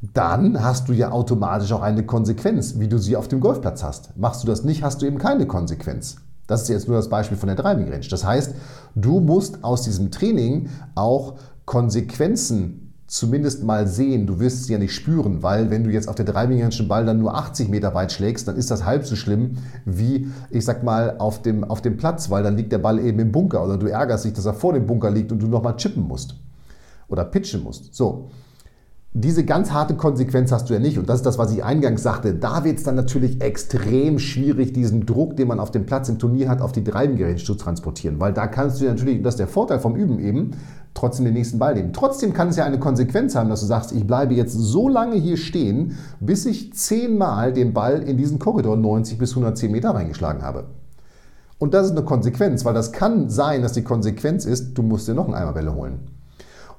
dann 0.00 0.64
hast 0.64 0.88
du 0.88 0.92
ja 0.92 1.12
automatisch 1.12 1.70
auch 1.72 1.82
eine 1.82 2.04
Konsequenz, 2.04 2.80
wie 2.80 2.88
du 2.88 2.98
sie 2.98 3.16
auf 3.16 3.28
dem 3.28 3.38
Golfplatz 3.38 3.84
hast. 3.84 4.16
Machst 4.16 4.42
du 4.42 4.48
das 4.48 4.64
nicht, 4.64 4.82
hast 4.82 5.00
du 5.00 5.06
eben 5.06 5.18
keine 5.18 5.46
Konsequenz. 5.46 6.16
Das 6.48 6.62
ist 6.62 6.68
jetzt 6.68 6.88
nur 6.88 6.96
das 6.96 7.08
Beispiel 7.08 7.38
von 7.38 7.46
der 7.46 7.56
Driving 7.56 7.88
Range. 7.88 8.06
Das 8.10 8.24
heißt, 8.24 8.54
du 8.96 9.20
musst 9.20 9.62
aus 9.62 9.82
diesem 9.82 10.10
Training 10.10 10.68
auch 10.94 11.36
Konsequenzen 11.64 12.92
zumindest 13.12 13.62
mal 13.62 13.86
sehen. 13.86 14.26
Du 14.26 14.40
wirst 14.40 14.62
es 14.62 14.68
ja 14.68 14.78
nicht 14.78 14.94
spüren, 14.94 15.42
weil 15.42 15.68
wenn 15.68 15.84
du 15.84 15.90
jetzt 15.90 16.08
auf 16.08 16.14
der 16.14 16.24
dreimilliardischen 16.24 16.88
Ball 16.88 17.04
dann 17.04 17.18
nur 17.18 17.34
80 17.36 17.68
Meter 17.68 17.94
weit 17.94 18.10
schlägst, 18.10 18.48
dann 18.48 18.56
ist 18.56 18.70
das 18.70 18.86
halb 18.86 19.04
so 19.04 19.16
schlimm 19.16 19.58
wie, 19.84 20.28
ich 20.48 20.64
sag 20.64 20.82
mal, 20.82 21.18
auf 21.18 21.42
dem, 21.42 21.62
auf 21.62 21.82
dem 21.82 21.98
Platz, 21.98 22.30
weil 22.30 22.42
dann 22.42 22.56
liegt 22.56 22.72
der 22.72 22.78
Ball 22.78 22.98
eben 22.98 23.18
im 23.18 23.30
Bunker 23.30 23.62
oder 23.62 23.76
du 23.76 23.86
ärgerst 23.86 24.24
dich, 24.24 24.32
dass 24.32 24.46
er 24.46 24.54
vor 24.54 24.72
dem 24.72 24.86
Bunker 24.86 25.10
liegt 25.10 25.30
und 25.30 25.42
du 25.42 25.46
nochmal 25.46 25.76
chippen 25.76 26.08
musst 26.08 26.36
oder 27.08 27.26
pitchen 27.26 27.62
musst. 27.62 27.94
So. 27.94 28.30
Diese 29.14 29.44
ganz 29.44 29.72
harte 29.72 29.94
Konsequenz 29.94 30.50
hast 30.52 30.70
du 30.70 30.72
ja 30.72 30.80
nicht. 30.80 30.98
Und 30.98 31.06
das 31.06 31.16
ist 31.16 31.26
das, 31.26 31.36
was 31.36 31.52
ich 31.52 31.62
eingangs 31.62 32.02
sagte. 32.02 32.32
Da 32.34 32.64
wird 32.64 32.78
es 32.78 32.84
dann 32.84 32.94
natürlich 32.94 33.42
extrem 33.42 34.18
schwierig, 34.18 34.72
diesen 34.72 35.04
Druck, 35.04 35.36
den 35.36 35.48
man 35.48 35.60
auf 35.60 35.70
dem 35.70 35.84
Platz 35.84 36.08
im 36.08 36.18
Turnier 36.18 36.48
hat, 36.48 36.62
auf 36.62 36.72
die 36.72 36.82
Driving 36.82 37.36
zu 37.36 37.54
transportieren. 37.54 38.20
Weil 38.20 38.32
da 38.32 38.46
kannst 38.46 38.80
du 38.80 38.86
natürlich, 38.86 39.22
das 39.22 39.34
ist 39.34 39.40
der 39.40 39.48
Vorteil 39.48 39.80
vom 39.80 39.96
Üben 39.96 40.18
eben, 40.18 40.52
trotzdem 40.94 41.24
den 41.24 41.34
nächsten 41.34 41.58
Ball 41.58 41.74
nehmen. 41.74 41.92
Trotzdem 41.92 42.32
kann 42.32 42.48
es 42.48 42.56
ja 42.56 42.64
eine 42.64 42.78
Konsequenz 42.78 43.34
haben, 43.34 43.48
dass 43.48 43.60
du 43.60 43.66
sagst, 43.66 43.92
ich 43.92 44.06
bleibe 44.06 44.34
jetzt 44.34 44.52
so 44.52 44.88
lange 44.88 45.16
hier 45.16 45.36
stehen, 45.36 45.96
bis 46.20 46.46
ich 46.46 46.74
zehnmal 46.74 47.52
den 47.52 47.72
Ball 47.72 48.02
in 48.02 48.16
diesen 48.16 48.38
Korridor 48.38 48.76
90 48.76 49.18
bis 49.18 49.30
110 49.30 49.70
Meter 49.70 49.90
reingeschlagen 49.90 50.42
habe. 50.42 50.66
Und 51.58 51.74
das 51.74 51.86
ist 51.86 51.92
eine 51.92 52.04
Konsequenz, 52.04 52.64
weil 52.64 52.74
das 52.74 52.92
kann 52.92 53.30
sein, 53.30 53.62
dass 53.62 53.72
die 53.72 53.84
Konsequenz 53.84 54.44
ist, 54.44 54.74
du 54.74 54.82
musst 54.82 55.06
dir 55.06 55.14
noch 55.14 55.26
einen 55.26 55.34
Eimer 55.34 55.52
Bälle 55.52 55.74
holen. 55.74 56.00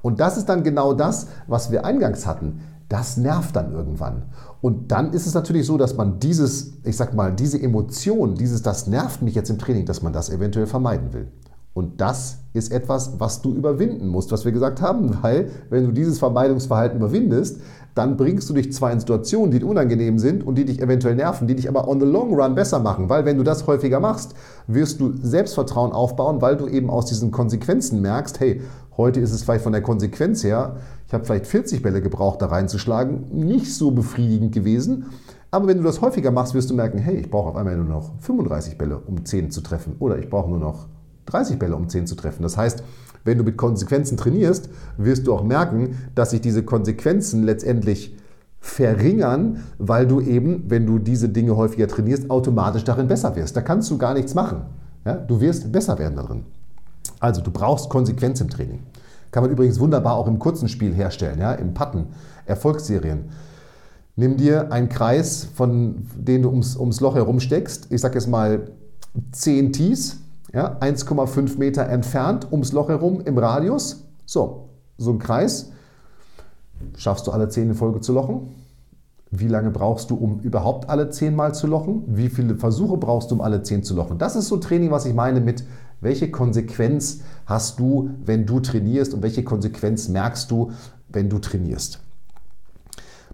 Und 0.02 0.20
das 0.20 0.36
ist 0.36 0.50
dann 0.50 0.62
genau 0.62 0.92
das, 0.92 1.28
was 1.46 1.70
wir 1.70 1.86
eingangs 1.86 2.26
hatten. 2.26 2.60
Das 2.90 3.16
nervt 3.16 3.56
dann 3.56 3.72
irgendwann. 3.72 4.24
Und 4.60 4.92
dann 4.92 5.14
ist 5.14 5.26
es 5.26 5.32
natürlich 5.32 5.66
so, 5.66 5.78
dass 5.78 5.96
man 5.96 6.20
dieses, 6.20 6.74
ich 6.84 6.96
sag 6.96 7.14
mal, 7.14 7.32
diese 7.32 7.60
Emotion, 7.60 8.34
dieses, 8.34 8.60
das 8.60 8.86
nervt 8.86 9.22
mich 9.22 9.34
jetzt 9.34 9.48
im 9.48 9.58
Training, 9.58 9.86
dass 9.86 10.02
man 10.02 10.12
das 10.12 10.28
eventuell 10.28 10.66
vermeiden 10.66 11.14
will. 11.14 11.28
Und 11.74 12.00
das 12.00 12.38
ist 12.52 12.72
etwas, 12.72 13.18
was 13.18 13.42
du 13.42 13.52
überwinden 13.52 14.06
musst, 14.06 14.30
was 14.30 14.44
wir 14.44 14.52
gesagt 14.52 14.80
haben, 14.80 15.18
weil 15.22 15.50
wenn 15.70 15.84
du 15.84 15.92
dieses 15.92 16.20
Vermeidungsverhalten 16.20 16.98
überwindest, 16.98 17.60
dann 17.96 18.16
bringst 18.16 18.48
du 18.48 18.54
dich 18.54 18.72
zwar 18.72 18.92
in 18.92 19.00
Situationen, 19.00 19.50
die 19.50 19.62
unangenehm 19.62 20.18
sind 20.18 20.46
und 20.46 20.56
die 20.56 20.64
dich 20.64 20.80
eventuell 20.80 21.16
nerven, 21.16 21.48
die 21.48 21.56
dich 21.56 21.68
aber 21.68 21.88
on 21.88 22.00
the 22.00 22.06
long 22.06 22.32
run 22.34 22.54
besser 22.54 22.78
machen, 22.78 23.08
weil 23.08 23.24
wenn 23.24 23.38
du 23.38 23.44
das 23.44 23.66
häufiger 23.66 24.00
machst, 24.00 24.34
wirst 24.68 25.00
du 25.00 25.14
Selbstvertrauen 25.20 25.92
aufbauen, 25.92 26.40
weil 26.40 26.56
du 26.56 26.68
eben 26.68 26.90
aus 26.90 27.06
diesen 27.06 27.32
Konsequenzen 27.32 28.00
merkst, 28.00 28.38
hey, 28.38 28.62
heute 28.96 29.20
ist 29.20 29.32
es 29.32 29.42
vielleicht 29.42 29.64
von 29.64 29.72
der 29.72 29.82
Konsequenz 29.82 30.44
her, 30.44 30.76
ich 31.06 31.12
habe 31.12 31.24
vielleicht 31.24 31.46
40 31.46 31.82
Bälle 31.82 32.02
gebraucht, 32.02 32.40
da 32.40 32.46
reinzuschlagen, 32.46 33.26
nicht 33.32 33.74
so 33.74 33.90
befriedigend 33.90 34.52
gewesen. 34.52 35.06
Aber 35.50 35.68
wenn 35.68 35.78
du 35.78 35.84
das 35.84 36.00
häufiger 36.00 36.32
machst, 36.32 36.54
wirst 36.54 36.70
du 36.70 36.74
merken, 36.74 36.98
hey, 36.98 37.16
ich 37.16 37.30
brauche 37.30 37.50
auf 37.50 37.56
einmal 37.56 37.76
nur 37.76 37.84
noch 37.84 38.12
35 38.20 38.76
Bälle, 38.76 38.98
um 38.98 39.24
10 39.24 39.52
zu 39.52 39.60
treffen. 39.60 39.94
Oder 40.00 40.18
ich 40.18 40.28
brauche 40.28 40.50
nur 40.50 40.58
noch 40.58 40.88
30 41.26 41.58
Bälle 41.58 41.76
um 41.76 41.88
10 41.88 42.06
zu 42.06 42.14
treffen. 42.14 42.42
Das 42.42 42.56
heißt, 42.56 42.82
wenn 43.24 43.38
du 43.38 43.44
mit 43.44 43.56
Konsequenzen 43.56 44.16
trainierst, 44.16 44.68
wirst 44.98 45.26
du 45.26 45.34
auch 45.34 45.42
merken, 45.42 45.98
dass 46.14 46.30
sich 46.30 46.40
diese 46.40 46.62
Konsequenzen 46.62 47.42
letztendlich 47.42 48.16
verringern, 48.60 49.64
weil 49.78 50.06
du 50.06 50.20
eben, 50.20 50.64
wenn 50.68 50.86
du 50.86 50.98
diese 50.98 51.28
Dinge 51.28 51.56
häufiger 51.56 51.86
trainierst, 51.86 52.30
automatisch 52.30 52.84
darin 52.84 53.08
besser 53.08 53.36
wirst. 53.36 53.56
Da 53.56 53.60
kannst 53.60 53.90
du 53.90 53.98
gar 53.98 54.14
nichts 54.14 54.34
machen. 54.34 54.62
Ja? 55.04 55.14
Du 55.14 55.40
wirst 55.40 55.70
besser 55.70 55.98
werden 55.98 56.16
darin. 56.16 56.44
Also 57.20 57.42
du 57.42 57.50
brauchst 57.50 57.90
Konsequenz 57.90 58.40
im 58.40 58.48
Training. 58.48 58.80
Kann 59.30 59.42
man 59.42 59.52
übrigens 59.52 59.80
wunderbar 59.80 60.14
auch 60.14 60.26
im 60.26 60.38
kurzen 60.38 60.68
Spiel 60.68 60.94
herstellen, 60.94 61.38
ja? 61.40 61.52
im 61.52 61.74
Patten, 61.74 62.06
Erfolgsserien. 62.46 63.30
Nimm 64.16 64.36
dir 64.36 64.72
einen 64.72 64.88
Kreis, 64.88 65.48
von 65.54 66.06
dem 66.16 66.42
du 66.42 66.48
ums, 66.48 66.76
ums 66.76 67.00
Loch 67.00 67.16
herum 67.16 67.40
steckst. 67.40 67.88
Ich 67.90 68.00
sage 68.00 68.14
jetzt 68.14 68.28
mal 68.28 68.70
10 69.32 69.72
Tees, 69.72 70.20
ja, 70.54 70.78
1,5 70.80 71.58
Meter 71.58 71.88
entfernt 71.88 72.50
ums 72.52 72.72
Loch 72.72 72.88
herum 72.88 73.20
im 73.24 73.36
Radius. 73.36 74.04
So, 74.24 74.68
so 74.96 75.10
ein 75.10 75.18
Kreis. 75.18 75.72
Schaffst 76.96 77.26
du 77.26 77.32
alle 77.32 77.48
10 77.48 77.70
in 77.70 77.74
Folge 77.74 78.00
zu 78.00 78.12
lochen? 78.12 78.54
Wie 79.32 79.48
lange 79.48 79.70
brauchst 79.70 80.10
du, 80.10 80.14
um 80.14 80.38
überhaupt 80.40 80.88
alle 80.88 81.10
10 81.10 81.34
Mal 81.34 81.54
zu 81.54 81.66
lochen? 81.66 82.04
Wie 82.06 82.28
viele 82.28 82.54
Versuche 82.54 82.96
brauchst 82.96 83.32
du, 83.32 83.34
um 83.34 83.40
alle 83.40 83.62
10 83.62 83.82
zu 83.82 83.96
lochen? 83.96 84.18
Das 84.18 84.36
ist 84.36 84.46
so 84.46 84.58
Training, 84.58 84.92
was 84.92 85.06
ich 85.06 85.14
meine 85.14 85.40
mit, 85.40 85.64
welche 86.00 86.30
Konsequenz 86.30 87.22
hast 87.46 87.80
du, 87.80 88.10
wenn 88.24 88.46
du 88.46 88.60
trainierst 88.60 89.12
und 89.12 89.22
welche 89.22 89.42
Konsequenz 89.42 90.08
merkst 90.08 90.50
du, 90.52 90.70
wenn 91.08 91.28
du 91.28 91.40
trainierst. 91.40 91.98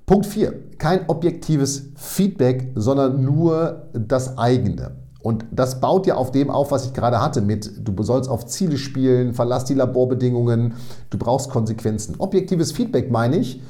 Punkt 0.07 0.25
4. 0.25 0.55
Kein 0.79 1.07
objektives 1.09 1.91
Feedback, 1.97 2.73
sondern 2.77 3.23
nur 3.23 3.89
das 3.93 4.39
eigene. 4.39 4.93
Und 5.23 5.45
das 5.51 5.81
baut 5.81 6.07
ja 6.07 6.15
auf 6.15 6.31
dem 6.31 6.51
auf, 6.51 6.71
was 6.71 6.87
ich 6.87 6.95
gerade 6.95 7.21
hatte 7.21 7.41
mit, 7.41 7.71
du 7.87 8.03
sollst 8.03 8.31
auf 8.31 8.47
Ziele 8.47 8.79
spielen, 8.79 9.35
verlass 9.35 9.65
die 9.65 9.75
Laborbedingungen, 9.75 10.75
du 11.11 11.19
brauchst 11.19 11.51
Konsequenzen. 11.51 12.17
Objektives 12.19 12.73
Feedback 12.73 13.11
meine 13.11 13.37
ich, 13.37 13.61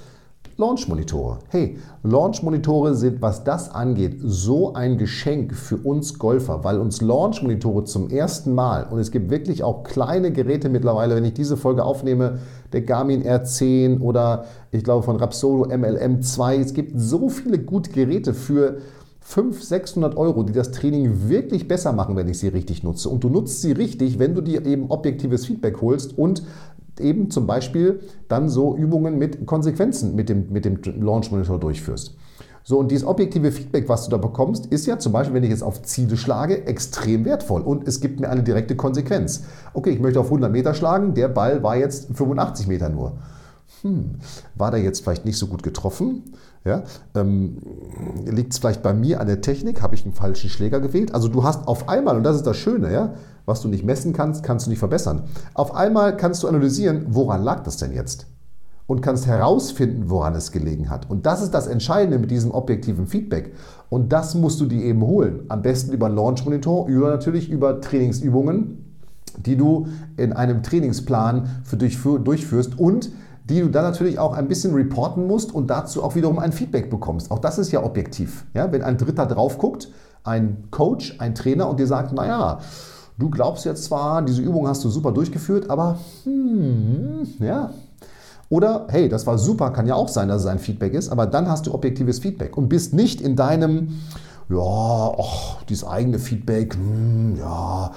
Launch-Monitore. 0.60 1.38
Hey, 1.48 1.78
Launch-Monitore 2.02 2.94
sind, 2.94 3.22
was 3.22 3.44
das 3.44 3.74
angeht, 3.74 4.18
so 4.22 4.74
ein 4.74 4.98
Geschenk 4.98 5.54
für 5.54 5.78
uns 5.78 6.18
Golfer, 6.18 6.62
weil 6.64 6.78
uns 6.78 7.00
Launch-Monitore 7.00 7.84
zum 7.84 8.10
ersten 8.10 8.54
Mal, 8.54 8.86
und 8.90 8.98
es 8.98 9.10
gibt 9.10 9.30
wirklich 9.30 9.62
auch 9.62 9.84
kleine 9.84 10.32
Geräte 10.32 10.68
mittlerweile, 10.68 11.16
wenn 11.16 11.24
ich 11.24 11.32
diese 11.32 11.56
Folge 11.56 11.82
aufnehme, 11.82 12.40
der 12.74 12.82
Garmin 12.82 13.22
R10 13.22 14.00
oder 14.00 14.44
ich 14.70 14.84
glaube 14.84 15.02
von 15.02 15.16
Rapsodo 15.16 15.74
MLM 15.74 16.20
2, 16.20 16.58
es 16.58 16.74
gibt 16.74 16.92
so 16.94 17.30
viele 17.30 17.58
gute 17.58 17.90
Geräte 17.90 18.34
für 18.34 18.82
500, 19.30 19.62
600 19.62 20.16
Euro, 20.16 20.42
die 20.42 20.52
das 20.52 20.72
Training 20.72 21.28
wirklich 21.28 21.68
besser 21.68 21.92
machen, 21.92 22.16
wenn 22.16 22.28
ich 22.28 22.40
sie 22.40 22.48
richtig 22.48 22.82
nutze. 22.82 23.08
Und 23.08 23.22
du 23.22 23.28
nutzt 23.28 23.62
sie 23.62 23.70
richtig, 23.70 24.18
wenn 24.18 24.34
du 24.34 24.40
dir 24.40 24.66
eben 24.66 24.90
objektives 24.90 25.46
Feedback 25.46 25.80
holst 25.80 26.18
und 26.18 26.42
eben 26.98 27.30
zum 27.30 27.46
Beispiel 27.46 28.00
dann 28.26 28.48
so 28.48 28.76
Übungen 28.76 29.18
mit 29.18 29.46
Konsequenzen 29.46 30.16
mit 30.16 30.28
dem, 30.28 30.52
mit 30.52 30.64
dem 30.64 30.80
Launch 31.00 31.30
Monitor 31.30 31.60
durchführst. 31.60 32.16
So, 32.64 32.78
und 32.78 32.90
dieses 32.90 33.06
objektive 33.06 33.52
Feedback, 33.52 33.88
was 33.88 34.04
du 34.04 34.10
da 34.10 34.16
bekommst, 34.16 34.66
ist 34.66 34.86
ja 34.86 34.98
zum 34.98 35.12
Beispiel, 35.12 35.34
wenn 35.34 35.44
ich 35.44 35.50
jetzt 35.50 35.62
auf 35.62 35.80
Ziele 35.82 36.16
schlage, 36.16 36.66
extrem 36.66 37.24
wertvoll 37.24 37.62
und 37.62 37.86
es 37.86 38.00
gibt 38.00 38.18
mir 38.18 38.28
eine 38.28 38.42
direkte 38.42 38.74
Konsequenz. 38.74 39.44
Okay, 39.74 39.90
ich 39.90 40.00
möchte 40.00 40.18
auf 40.18 40.26
100 40.26 40.50
Meter 40.50 40.74
schlagen, 40.74 41.14
der 41.14 41.28
Ball 41.28 41.62
war 41.62 41.76
jetzt 41.76 42.08
85 42.14 42.66
Meter 42.66 42.88
nur. 42.88 43.12
Hm, 43.83 44.16
war 44.54 44.70
der 44.70 44.80
jetzt 44.80 45.02
vielleicht 45.02 45.24
nicht 45.24 45.38
so 45.38 45.46
gut 45.46 45.62
getroffen? 45.62 46.35
Ja, 46.64 46.83
ähm, 47.14 47.56
Liegt 48.26 48.52
es 48.52 48.59
vielleicht 48.59 48.83
bei 48.83 48.92
mir 48.92 49.20
an 49.20 49.26
der 49.26 49.40
Technik? 49.40 49.80
Habe 49.80 49.94
ich 49.94 50.04
einen 50.04 50.12
falschen 50.12 50.50
Schläger 50.50 50.80
gewählt? 50.80 51.14
Also 51.14 51.28
du 51.28 51.42
hast 51.42 51.66
auf 51.66 51.88
einmal, 51.88 52.16
und 52.16 52.22
das 52.22 52.37
ist 52.37 52.46
das 52.46 52.59
Schöne, 52.59 52.92
ja, 52.92 53.14
was 53.46 53.62
du 53.62 53.68
nicht 53.68 53.85
messen 53.85 54.12
kannst, 54.12 54.42
kannst 54.42 54.66
du 54.66 54.70
nicht 54.70 54.78
verbessern. 54.78 55.22
Auf 55.54 55.74
einmal 55.74 56.16
kannst 56.16 56.42
du 56.42 56.48
analysieren, 56.48 57.06
woran 57.09 57.42
lag 57.42 57.62
das 57.62 57.78
denn 57.78 57.92
jetzt? 57.92 58.26
Und 58.87 59.00
kannst 59.00 59.26
herausfinden, 59.26 60.11
woran 60.11 60.35
es 60.35 60.52
gelegen 60.52 60.90
hat. 60.90 61.09
Und 61.09 61.24
das 61.24 61.42
ist 61.42 61.54
das 61.54 61.66
Entscheidende 61.66 62.18
mit 62.18 62.30
diesem 62.30 62.50
objektiven 62.50 63.06
Feedback. 63.06 63.54
Und 63.88 64.12
das 64.12 64.35
musst 64.35 64.61
du 64.61 64.66
dir 64.66 64.83
eben 64.83 65.00
holen. 65.02 65.44
Am 65.48 65.62
besten 65.62 65.92
über 65.92 66.06
einen 66.06 66.16
Launch 66.16 66.44
Monitor, 66.44 66.88
über 66.88 67.09
natürlich 67.09 67.48
über 67.48 67.80
Trainingsübungen, 67.80 68.85
die 69.38 69.56
du 69.56 69.87
in 70.16 70.33
einem 70.33 70.62
Trainingsplan 70.62 71.62
für 71.64 71.76
dich 71.76 71.98
durchführst 72.02 72.78
und 72.78 73.11
die 73.50 73.60
du 73.60 73.68
dann 73.68 73.82
natürlich 73.82 74.18
auch 74.18 74.32
ein 74.32 74.48
bisschen 74.48 74.74
reporten 74.74 75.26
musst 75.26 75.52
und 75.52 75.68
dazu 75.68 76.02
auch 76.04 76.14
wiederum 76.14 76.38
ein 76.38 76.52
Feedback 76.52 76.88
bekommst. 76.88 77.30
Auch 77.30 77.40
das 77.40 77.58
ist 77.58 77.72
ja 77.72 77.82
objektiv. 77.82 78.46
Ja, 78.54 78.70
wenn 78.72 78.82
ein 78.82 78.96
Dritter 78.96 79.26
drauf 79.26 79.58
guckt, 79.58 79.88
ein 80.22 80.68
Coach, 80.70 81.16
ein 81.18 81.34
Trainer 81.34 81.68
und 81.68 81.80
dir 81.80 81.86
sagt, 81.86 82.12
naja, 82.12 82.60
du 83.18 83.28
glaubst 83.28 83.64
jetzt 83.64 83.84
zwar, 83.84 84.22
diese 84.22 84.40
Übung 84.40 84.68
hast 84.68 84.84
du 84.84 84.88
super 84.88 85.12
durchgeführt, 85.12 85.68
aber 85.68 85.98
hmm, 86.24 87.26
ja. 87.40 87.72
Oder 88.48 88.86
hey, 88.88 89.08
das 89.08 89.26
war 89.26 89.38
super, 89.38 89.70
kann 89.70 89.86
ja 89.86 89.94
auch 89.94 90.08
sein, 90.08 90.28
dass 90.28 90.42
es 90.42 90.46
ein 90.46 90.58
Feedback 90.58 90.94
ist, 90.94 91.10
aber 91.10 91.26
dann 91.26 91.48
hast 91.48 91.66
du 91.66 91.74
objektives 91.74 92.20
Feedback 92.20 92.56
und 92.56 92.68
bist 92.68 92.94
nicht 92.94 93.20
in 93.20 93.36
deinem 93.36 94.00
ja, 94.50 95.14
ach, 95.16 95.62
dieses 95.68 95.86
eigene 95.86 96.18
Feedback, 96.18 96.74
hm, 96.74 97.36
ja, 97.36 97.92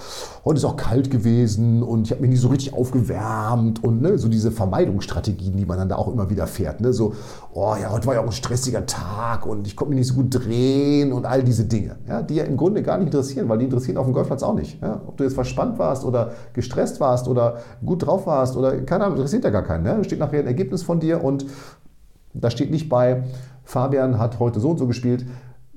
heute 0.46 0.58
ist 0.58 0.66
auch 0.66 0.76
kalt 0.76 1.10
gewesen 1.10 1.82
und 1.82 2.06
ich 2.06 2.12
habe 2.12 2.22
mich 2.22 2.30
nicht 2.30 2.42
so 2.42 2.50
richtig 2.50 2.76
aufgewärmt 2.76 3.84
und 3.84 4.04
ne, 4.04 4.20
so 4.20 4.28
diese 4.28 4.52
Vermeidungsstrategien, 4.52 5.58
die 5.58 5.66
man 5.66 5.80
dann 5.80 5.90
da 5.90 5.96
auch 5.96 6.14
immer 6.14 6.30
wieder 6.30 6.46
fährt. 6.46 6.80
Ne, 6.80 6.94
so, 6.94 7.16
oh 7.54 7.76
ja, 7.82 7.92
heute 7.92 8.06
war 8.06 8.14
ja 8.14 8.22
auch 8.22 8.28
ein 8.28 8.32
stressiger 8.32 8.86
Tag 8.86 9.48
und 9.48 9.66
ich 9.66 9.76
konnte 9.76 9.96
mich 9.96 10.00
nicht 10.00 10.10
so 10.10 10.14
gut 10.14 10.28
drehen 10.30 11.12
und 11.12 11.26
all 11.26 11.44
diese 11.44 11.66
Dinge, 11.66 11.96
ja, 12.08 12.22
die 12.22 12.36
ja 12.36 12.44
im 12.44 12.56
Grunde 12.56 12.84
gar 12.84 13.00
nicht 13.00 13.08
interessieren, 13.08 13.50
weil 13.50 13.58
die 13.58 13.66
interessieren 13.66 13.98
auf 13.98 14.06
dem 14.06 14.14
Golfplatz 14.14 14.44
auch 14.44 14.56
nicht. 14.56 14.80
Ja. 14.80 15.02
Ob 15.08 15.18
du 15.18 15.24
jetzt 15.24 15.34
verspannt 15.34 15.80
warst 15.80 16.06
oder 16.06 16.34
gestresst 16.54 17.00
warst 17.00 17.28
oder 17.28 17.58
gut 17.84 18.06
drauf 18.06 18.28
warst 18.28 18.56
oder 18.58 18.80
keine 18.82 19.06
Ahnung, 19.06 19.18
interessiert 19.18 19.44
ja 19.44 19.50
gar 19.50 19.64
keinen. 19.64 19.84
Ne? 19.84 19.96
Da 19.98 20.04
steht 20.04 20.20
nachher 20.20 20.42
ein 20.42 20.48
Ergebnis 20.48 20.84
von 20.84 21.00
dir 21.00 21.24
und 21.24 21.48
da 22.36 22.52
steht 22.52 22.70
nicht 22.70 22.90
bei, 22.90 23.24
Fabian 23.64 24.20
hat 24.20 24.40
heute 24.40 24.60
so 24.60 24.70
und 24.70 24.78
so 24.78 24.86
gespielt, 24.86 25.26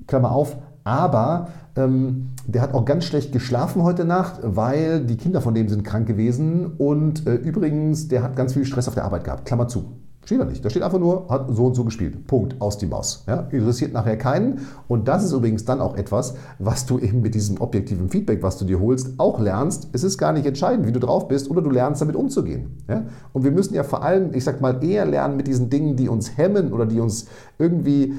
Klammer 0.07 0.31
auf, 0.31 0.55
aber 0.87 1.49
ähm, 1.75 2.29
der 2.47 2.61
hat 2.61 2.73
auch 2.73 2.85
ganz 2.85 3.03
schlecht 3.03 3.33
geschlafen 3.33 3.83
heute 3.83 4.05
Nacht, 4.05 4.39
weil 4.41 5.01
die 5.01 5.17
Kinder 5.17 5.41
von 5.41 5.53
dem 5.53 5.67
sind 5.67 5.83
krank 5.83 6.07
gewesen. 6.07 6.71
Und 6.77 7.27
äh, 7.27 7.35
übrigens, 7.35 8.07
der 8.07 8.23
hat 8.23 8.37
ganz 8.37 8.53
viel 8.53 8.63
Stress 8.63 8.87
auf 8.87 8.93
der 8.93 9.03
Arbeit 9.03 9.25
gehabt. 9.25 9.45
Klammer 9.45 9.67
zu. 9.67 9.97
Steht 10.23 10.39
da 10.39 10.45
nicht. 10.45 10.63
Da 10.63 10.69
steht 10.69 10.83
einfach 10.83 10.99
nur, 10.99 11.27
hat 11.29 11.47
so 11.51 11.65
und 11.65 11.75
so 11.75 11.83
gespielt. 11.83 12.25
Punkt. 12.27 12.55
Aus 12.59 12.77
die 12.77 12.85
Maus. 12.85 13.23
Ja? 13.27 13.47
Interessiert 13.51 13.91
nachher 13.91 14.17
keinen. 14.17 14.59
Und 14.87 15.09
das 15.09 15.25
ist 15.25 15.33
übrigens 15.33 15.65
dann 15.65 15.81
auch 15.81 15.97
etwas, 15.97 16.35
was 16.57 16.85
du 16.85 16.99
eben 16.99 17.21
mit 17.21 17.35
diesem 17.35 17.59
objektiven 17.59 18.09
Feedback, 18.09 18.43
was 18.43 18.57
du 18.57 18.63
dir 18.63 18.79
holst, 18.79 19.19
auch 19.19 19.39
lernst. 19.39 19.89
Es 19.91 20.03
ist 20.03 20.17
gar 20.17 20.31
nicht 20.31 20.45
entscheidend, 20.45 20.87
wie 20.87 20.93
du 20.93 20.99
drauf 20.99 21.27
bist 21.27 21.49
oder 21.49 21.61
du 21.61 21.69
lernst 21.69 22.01
damit 22.01 22.15
umzugehen. 22.15 22.77
Ja? 22.89 23.03
Und 23.33 23.43
wir 23.43 23.51
müssen 23.51 23.73
ja 23.73 23.83
vor 23.83 24.03
allem, 24.03 24.33
ich 24.33 24.45
sag 24.45 24.61
mal, 24.61 24.81
eher 24.83 25.05
lernen 25.05 25.35
mit 25.35 25.47
diesen 25.47 25.69
Dingen, 25.69 25.97
die 25.97 26.07
uns 26.07 26.37
hemmen 26.37 26.71
oder 26.71 26.85
die 26.85 26.99
uns 27.01 27.27
irgendwie 27.57 28.13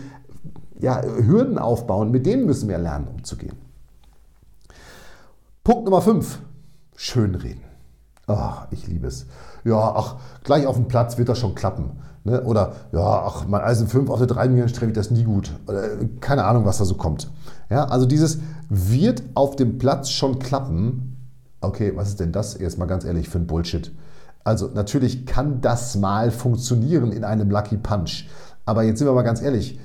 ja, 0.81 1.03
Hürden 1.03 1.59
aufbauen, 1.59 2.11
mit 2.11 2.27
denen 2.27 2.47
müssen 2.47 2.69
wir 2.69 2.79
lernen, 2.79 3.09
umzugehen. 3.09 3.57
Punkt 5.65 5.85
Nummer 5.85 6.01
5. 6.01 6.39
Schönreden. 6.97 7.63
Ach, 8.27 8.67
ich 8.71 8.87
liebe 8.87 9.07
es. 9.07 9.27
Ja, 9.65 9.95
ach, 9.95 10.17
gleich 10.45 10.67
auf 10.67 10.77
dem 10.77 10.89
Platz 10.89 11.19
wird 11.19 11.29
das 11.29 11.39
schon 11.39 11.55
klappen. 11.55 11.93
Ne? 12.25 12.43
Oder, 12.43 12.75
ja, 12.93 13.23
ach, 13.27 13.47
mein 13.47 13.63
Eisen 13.63 13.89
5 13.89 14.11
auf 14.11 14.19
der 14.19 14.27
3 14.27 14.49
Millionen 14.49 14.73
treffe 14.73 14.91
ich 14.91 14.97
das 14.97 15.11
nie 15.11 15.25
gut. 15.25 15.53
Oder, 15.67 15.89
keine 16.21 16.45
Ahnung, 16.45 16.65
was 16.65 16.79
da 16.79 16.85
so 16.85 16.95
kommt. 16.95 17.31
Ja, 17.71 17.85
also 17.87 18.07
dieses 18.07 18.39
wird 18.69 19.23
auf 19.35 19.57
dem 19.57 19.79
Platz 19.79 20.11
schon 20.11 20.39
klappen. 20.39 21.17
Okay, 21.61 21.93
was 21.97 22.11
ist 22.11 22.21
denn 22.21 22.33
das? 22.33 22.55
Erstmal 22.55 22.89
ganz 22.89 23.05
ehrlich 23.05 23.29
für 23.29 23.39
ein 23.39 23.47
Bullshit. 23.47 23.93
Also 24.45 24.71
natürlich 24.73 25.27
kann 25.27 25.61
das 25.61 25.97
mal 25.97 26.31
funktionieren 26.31 27.13
in 27.13 27.25
einem 27.25 27.51
Lucky 27.51 27.77
Punch. 27.77 28.27
Aber 28.65 28.83
jetzt 28.83 28.99
sind 28.99 29.09
wir 29.09 29.15
mal 29.15 29.23
ganz 29.23 29.43
ehrlich, 29.43 29.79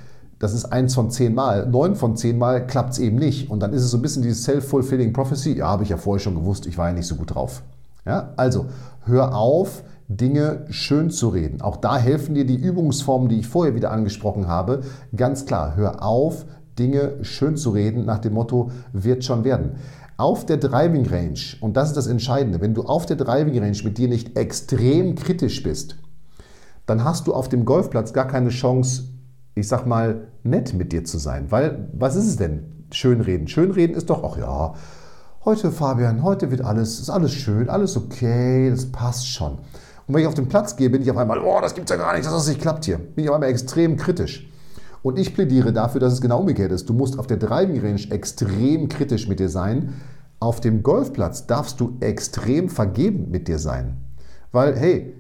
das 0.44 0.54
ist 0.54 0.66
eins 0.66 0.94
von 0.94 1.10
zehn 1.10 1.34
Mal. 1.34 1.68
Neun 1.68 1.96
von 1.96 2.18
zehn 2.18 2.38
Mal 2.38 2.68
klappt 2.68 2.92
es 2.92 3.00
eben 3.00 3.16
nicht. 3.16 3.50
Und 3.50 3.62
dann 3.62 3.72
ist 3.72 3.82
es 3.82 3.92
so 3.92 3.98
ein 3.98 4.02
bisschen 4.02 4.24
dieses 4.24 4.44
Self-Fulfilling 4.44 5.14
Prophecy. 5.14 5.54
Ja, 5.54 5.70
habe 5.70 5.84
ich 5.84 5.90
ja 5.90 5.96
vorher 5.96 6.20
schon 6.20 6.36
gewusst, 6.36 6.66
ich 6.66 6.78
war 6.78 6.90
ja 6.90 6.94
nicht 6.94 7.08
so 7.08 7.16
gut 7.16 7.34
drauf. 7.34 7.64
Ja, 8.06 8.34
also 8.36 8.66
hör 9.06 9.38
auf, 9.38 9.84
Dinge 10.10 10.66
schön 10.70 11.12
zu 11.12 11.30
reden. 11.30 11.62
Auch 11.62 11.78
da 11.78 11.98
helfen 11.98 12.36
dir 12.36 12.46
die 12.46 12.58
Übungsformen, 12.58 13.30
die 13.30 13.40
ich 13.40 13.48
vorher 13.48 13.74
wieder 13.74 13.92
angesprochen 13.92 14.50
habe. 14.50 14.82
Ganz 15.16 15.46
klar, 15.46 15.78
hör 15.78 16.04
auf, 16.04 16.46
Dinge 16.78 17.14
schön 17.22 17.56
zu 17.56 17.70
reden 17.70 18.04
nach 18.04 18.20
dem 18.20 18.34
Motto, 18.34 18.70
wird 18.92 19.24
schon 19.24 19.46
werden. 19.46 19.78
Auf 20.18 20.46
der 20.46 20.58
Driving 20.58 21.08
Range, 21.08 21.40
und 21.62 21.78
das 21.78 21.88
ist 21.88 21.98
das 21.98 22.08
Entscheidende, 22.08 22.60
wenn 22.60 22.74
du 22.74 22.84
auf 22.84 23.06
der 23.06 23.16
Driving 23.16 23.58
Range 23.60 23.78
mit 23.86 23.98
dir 23.98 24.10
nicht 24.10 24.38
extrem 24.38 25.16
kritisch 25.16 25.64
bist, 25.64 25.96
dann 26.86 27.06
hast 27.06 27.28
du 27.28 27.34
auf 27.34 27.48
dem 27.48 27.64
Golfplatz 27.64 28.12
gar 28.12 28.28
keine 28.28 28.50
Chance, 28.50 29.06
ich 29.56 29.68
sag 29.68 29.86
mal, 29.86 30.28
nett 30.44 30.74
mit 30.74 30.92
dir 30.92 31.04
zu 31.04 31.18
sein. 31.18 31.48
Weil, 31.50 31.90
was 31.94 32.16
ist 32.16 32.28
es 32.28 32.38
denn? 32.38 32.86
Schönreden. 32.92 33.48
Schönreden 33.48 33.96
ist 33.96 34.10
doch, 34.10 34.24
ach 34.24 34.38
ja, 34.38 34.74
heute 35.46 35.72
Fabian, 35.72 36.24
heute 36.24 36.52
wird 36.52 36.62
alles, 36.62 37.00
ist 37.00 37.10
alles 37.10 37.34
schön, 37.34 37.70
alles 37.70 37.98
okay, 37.98 38.70
das 38.70 38.92
passt 38.92 39.28
schon. 39.28 39.60
Und 40.06 40.14
wenn 40.14 40.22
ich 40.22 40.28
auf 40.28 40.34
den 40.34 40.50
Platz 40.50 40.76
gehe, 40.76 40.90
bin 40.90 41.02
ich 41.02 41.10
auf 41.10 41.18
einmal, 41.18 41.40
oh, 41.40 41.60
das 41.62 41.76
gibt's 41.76 41.92
ja 41.92 41.98
gar 41.98 42.14
nicht, 42.14 42.26
dass 42.26 42.34
das 42.34 42.48
nicht 42.48 42.62
klappt 42.62 42.86
hier. 42.86 42.98
Bin 42.98 43.24
ich 43.24 43.30
auf 43.30 43.36
einmal 43.36 43.50
extrem 43.50 43.98
kritisch. 43.98 44.50
Und 45.02 45.20
ich 45.20 45.34
plädiere 45.34 45.74
dafür, 45.74 46.00
dass 46.00 46.14
es 46.14 46.22
genau 46.22 46.40
umgekehrt 46.40 46.72
ist. 46.72 46.90
Du 46.90 46.94
musst 46.94 47.20
auf 47.20 47.28
der 47.28 47.38
Driving 47.38 47.82
Range 47.82 48.02
extrem 48.10 48.88
kritisch 48.90 49.28
mit 49.28 49.40
dir 49.40 49.50
sein. 49.50 49.96
Auf 50.40 50.62
dem 50.62 50.84
Golfplatz 50.84 51.46
darfst 51.46 51.80
du 51.80 51.98
extrem 52.00 52.70
vergeben 52.70 53.30
mit 53.30 53.48
dir 53.48 53.60
sein. 53.60 53.98
Weil, 54.52 54.78
hey, 54.78 55.14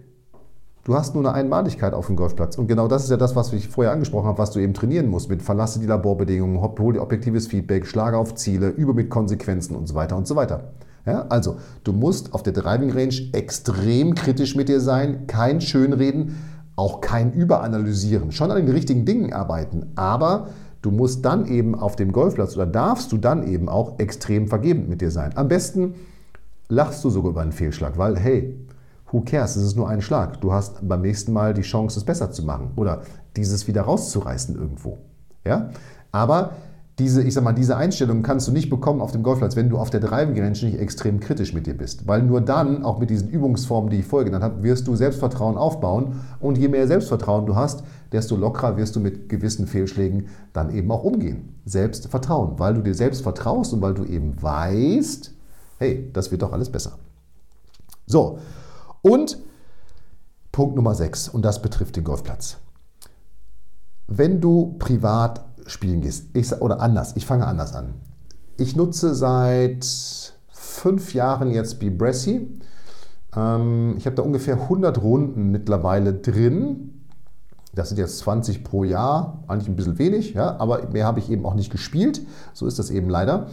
Du 0.85 0.95
hast 0.95 1.15
nur 1.15 1.23
eine 1.23 1.33
Einmaligkeit 1.33 1.93
auf 1.93 2.07
dem 2.07 2.17
Golfplatz. 2.17 2.57
Und 2.57 2.67
genau 2.67 2.89
das 2.89 3.05
ist 3.05 3.09
ja 3.09 3.15
das, 3.15 3.37
was 3.37 3.53
ich 3.53 3.69
vorher 3.69 3.93
angesprochen 3.93 4.27
habe, 4.27 4.37
was 4.37 4.51
du 4.51 4.59
eben 4.59 4.73
trainieren 4.73 5.07
musst. 5.07 5.29
Mit 5.29 5.41
verlasse 5.41 5.79
die 5.79 5.85
Laborbedingungen, 5.85 6.61
hol 6.61 6.93
dir 6.93 7.01
objektives 7.01 7.47
Feedback, 7.47 7.87
schlage 7.87 8.17
auf 8.17 8.35
Ziele, 8.35 8.67
übe 8.67 8.93
mit 8.93 9.09
Konsequenzen 9.09 9.77
und 9.77 9.87
so 9.87 9.95
weiter 9.95 10.17
und 10.17 10.27
so 10.27 10.35
weiter. 10.35 10.73
Ja, 11.05 11.25
also, 11.29 11.55
du 11.85 11.93
musst 11.93 12.33
auf 12.33 12.43
der 12.43 12.51
Driving 12.51 12.91
Range 12.91 13.15
extrem 13.31 14.13
kritisch 14.13 14.55
mit 14.57 14.67
dir 14.67 14.81
sein, 14.81 15.25
kein 15.27 15.61
Schönreden, 15.61 16.35
auch 16.75 16.99
kein 16.99 17.31
Überanalysieren. 17.31 18.33
Schon 18.33 18.51
an 18.51 18.57
den 18.57 18.73
richtigen 18.73 19.05
Dingen 19.05 19.31
arbeiten, 19.31 19.91
aber 19.95 20.49
du 20.81 20.91
musst 20.91 21.23
dann 21.23 21.45
eben 21.45 21.75
auf 21.75 21.95
dem 21.95 22.11
Golfplatz 22.11 22.55
oder 22.55 22.65
darfst 22.65 23.09
du 23.13 23.17
dann 23.17 23.47
eben 23.47 23.69
auch 23.69 23.99
extrem 23.99 24.49
vergebend 24.49 24.89
mit 24.89 24.99
dir 24.99 25.11
sein. 25.11 25.31
Am 25.35 25.47
besten 25.47 25.93
lachst 26.67 27.05
du 27.05 27.09
sogar 27.09 27.31
über 27.31 27.41
einen 27.41 27.53
Fehlschlag, 27.53 27.97
weil, 27.97 28.17
hey, 28.17 28.57
who 29.13 29.21
cares, 29.21 29.55
es 29.55 29.63
ist 29.63 29.77
nur 29.77 29.87
ein 29.87 30.01
Schlag. 30.01 30.41
Du 30.41 30.51
hast 30.51 30.85
beim 30.85 31.01
nächsten 31.01 31.31
Mal 31.31 31.53
die 31.53 31.61
Chance, 31.61 31.99
es 31.99 32.03
besser 32.03 32.31
zu 32.31 32.43
machen 32.43 32.71
oder 32.75 33.03
dieses 33.37 33.67
wieder 33.67 33.83
rauszureißen 33.83 34.55
irgendwo. 34.55 34.97
Ja? 35.45 35.69
Aber 36.11 36.51
diese, 36.99 37.23
ich 37.23 37.33
sag 37.33 37.43
mal, 37.43 37.53
diese 37.53 37.75
Einstellung 37.75 38.21
kannst 38.21 38.47
du 38.47 38.51
nicht 38.51 38.69
bekommen 38.69 39.01
auf 39.01 39.11
dem 39.11 39.23
Golfplatz, 39.23 39.55
wenn 39.55 39.69
du 39.69 39.77
auf 39.77 39.89
der 39.89 39.99
Driving 39.99 40.37
Range 40.39 40.49
nicht 40.51 40.79
extrem 40.79 41.19
kritisch 41.19 41.53
mit 41.53 41.65
dir 41.65 41.75
bist. 41.75 42.07
Weil 42.07 42.21
nur 42.21 42.41
dann, 42.41 42.83
auch 42.83 42.99
mit 42.99 43.09
diesen 43.09 43.29
Übungsformen, 43.29 43.89
die 43.89 43.99
ich 43.99 44.05
vorher 44.05 44.25
genannt 44.25 44.43
habe, 44.43 44.61
wirst 44.61 44.87
du 44.87 44.95
Selbstvertrauen 44.95 45.57
aufbauen. 45.57 46.21
Und 46.39 46.57
je 46.57 46.67
mehr 46.67 46.87
Selbstvertrauen 46.87 47.47
du 47.47 47.55
hast, 47.55 47.83
desto 48.11 48.35
lockerer 48.35 48.77
wirst 48.77 48.95
du 48.95 48.99
mit 48.99 49.27
gewissen 49.27 49.65
Fehlschlägen 49.65 50.27
dann 50.53 50.71
eben 50.71 50.91
auch 50.91 51.03
umgehen. 51.03 51.55
Selbstvertrauen, 51.65 52.59
weil 52.59 52.75
du 52.75 52.81
dir 52.81 52.93
selbst 52.93 53.21
vertraust 53.21 53.73
und 53.73 53.81
weil 53.81 53.95
du 53.95 54.05
eben 54.05 54.39
weißt, 54.41 55.33
hey, 55.79 56.11
das 56.13 56.31
wird 56.31 56.43
doch 56.43 56.53
alles 56.53 56.69
besser. 56.69 56.99
So, 58.05 58.37
und 59.03 59.37
Punkt 60.51 60.75
Nummer 60.75 60.95
6, 60.95 61.29
und 61.29 61.43
das 61.43 61.61
betrifft 61.61 61.95
den 61.95 62.03
Golfplatz. 62.03 62.57
wenn 64.07 64.41
du 64.41 64.75
privat 64.79 65.45
spielen 65.65 66.01
gehst, 66.01 66.27
ich, 66.33 66.51
oder 66.61 66.81
anders, 66.81 67.15
ich 67.15 67.25
fange 67.25 67.47
anders 67.47 67.73
an. 67.73 67.93
Ich 68.57 68.75
nutze 68.75 69.15
seit 69.15 69.85
fünf 70.49 71.13
Jahren 71.13 71.51
jetzt 71.51 71.79
Bibressi. 71.79 72.59
Ähm, 73.35 73.95
ich 73.97 74.05
habe 74.05 74.15
da 74.15 74.21
ungefähr 74.21 74.55
100 74.55 75.01
Runden 75.01 75.51
mittlerweile 75.51 76.13
drin. 76.13 77.01
Das 77.73 77.89
sind 77.89 77.97
jetzt 77.97 78.19
20 78.19 78.63
pro 78.63 78.83
Jahr, 78.83 79.43
eigentlich 79.47 79.69
ein 79.69 79.75
bisschen 79.75 79.97
wenig, 79.97 80.33
ja, 80.33 80.57
aber 80.59 80.87
mehr 80.89 81.07
habe 81.07 81.19
ich 81.19 81.31
eben 81.31 81.45
auch 81.45 81.55
nicht 81.55 81.71
gespielt. 81.71 82.21
So 82.53 82.67
ist 82.67 82.77
das 82.77 82.91
eben 82.91 83.09
leider. 83.09 83.47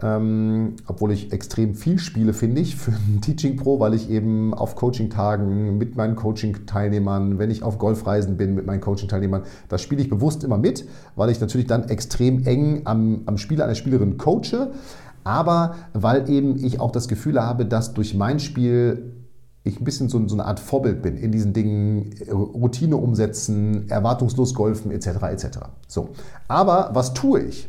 Ähm, 0.00 0.76
obwohl 0.86 1.10
ich 1.10 1.32
extrem 1.32 1.74
viel 1.74 1.98
spiele, 1.98 2.32
finde 2.32 2.60
ich, 2.60 2.76
für 2.76 2.92
ein 2.92 3.20
Teaching 3.20 3.56
Pro, 3.56 3.80
weil 3.80 3.94
ich 3.94 4.08
eben 4.08 4.54
auf 4.54 4.76
Coaching-Tagen 4.76 5.76
mit 5.76 5.96
meinen 5.96 6.14
Coaching-Teilnehmern, 6.14 7.40
wenn 7.40 7.50
ich 7.50 7.64
auf 7.64 7.78
Golfreisen 7.78 8.36
bin 8.36 8.54
mit 8.54 8.64
meinen 8.64 8.80
Coaching-Teilnehmern, 8.80 9.42
da 9.68 9.76
spiele 9.76 10.00
ich 10.00 10.08
bewusst 10.08 10.44
immer 10.44 10.56
mit, 10.56 10.86
weil 11.16 11.30
ich 11.30 11.40
natürlich 11.40 11.66
dann 11.66 11.88
extrem 11.88 12.46
eng 12.46 12.82
am, 12.84 13.22
am 13.26 13.38
Spieler, 13.38 13.64
einer 13.64 13.74
Spielerin 13.74 14.18
coache, 14.18 14.70
aber 15.24 15.74
weil 15.94 16.30
eben 16.30 16.56
ich 16.64 16.78
auch 16.78 16.92
das 16.92 17.08
Gefühl 17.08 17.42
habe, 17.42 17.66
dass 17.66 17.92
durch 17.92 18.14
mein 18.14 18.38
Spiel 18.38 19.14
ich 19.64 19.80
ein 19.80 19.84
bisschen 19.84 20.08
so, 20.08 20.26
so, 20.28 20.34
eine 20.34 20.44
Art 20.44 20.60
Vorbild 20.60 21.02
bin 21.02 21.16
in 21.16 21.32
diesen 21.32 21.52
Dingen, 21.52 22.14
Routine 22.30 22.96
umsetzen, 22.96 23.88
erwartungslos 23.90 24.54
golfen 24.54 24.90
etc. 24.90 25.08
etc. 25.24 25.46
So. 25.86 26.10
Aber 26.46 26.90
was 26.94 27.14
tue 27.14 27.42
ich? 27.42 27.68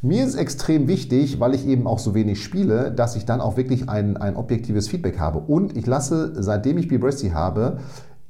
Mir 0.00 0.24
ist 0.24 0.36
extrem 0.36 0.86
wichtig, 0.86 1.40
weil 1.40 1.54
ich 1.54 1.66
eben 1.66 1.88
auch 1.88 1.98
so 1.98 2.14
wenig 2.14 2.40
spiele, 2.40 2.92
dass 2.92 3.16
ich 3.16 3.24
dann 3.24 3.40
auch 3.40 3.56
wirklich 3.56 3.88
ein, 3.88 4.16
ein 4.16 4.36
objektives 4.36 4.86
Feedback 4.86 5.18
habe. 5.18 5.40
Und 5.40 5.76
ich 5.76 5.86
lasse, 5.86 6.40
seitdem 6.40 6.78
ich 6.78 6.86
Bibressi 6.86 7.30
habe, 7.30 7.78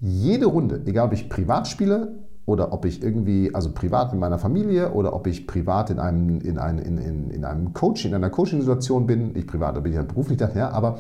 jede 0.01 0.47
Runde, 0.47 0.81
egal 0.87 1.09
ob 1.09 1.13
ich 1.13 1.29
privat 1.29 1.69
spiele 1.69 2.15
oder 2.47 2.73
ob 2.73 2.87
ich 2.87 3.03
irgendwie, 3.03 3.55
also 3.55 3.73
privat 3.73 4.13
mit 4.13 4.21
meiner 4.21 4.39
Familie 4.39 4.93
oder 4.93 5.15
ob 5.15 5.27
ich 5.27 5.47
privat 5.47 5.91
in 5.91 5.99
einem, 5.99 6.41
in 6.41 6.57
einem, 6.57 6.79
in, 6.79 6.97
in, 6.97 7.31
in 7.31 7.45
einem 7.45 7.75
Coaching, 7.75 8.13
in 8.13 8.17
einer 8.17 8.31
Coaching-Situation 8.31 9.07
bin, 9.07 9.37
ich 9.37 9.47
privat, 9.47 9.77
da 9.77 9.81
bin 9.81 9.93
ich 9.93 9.97
ja 9.97 10.03
beruflich 10.03 10.39
daher, 10.39 10.57
ja, 10.57 10.71
aber 10.71 10.99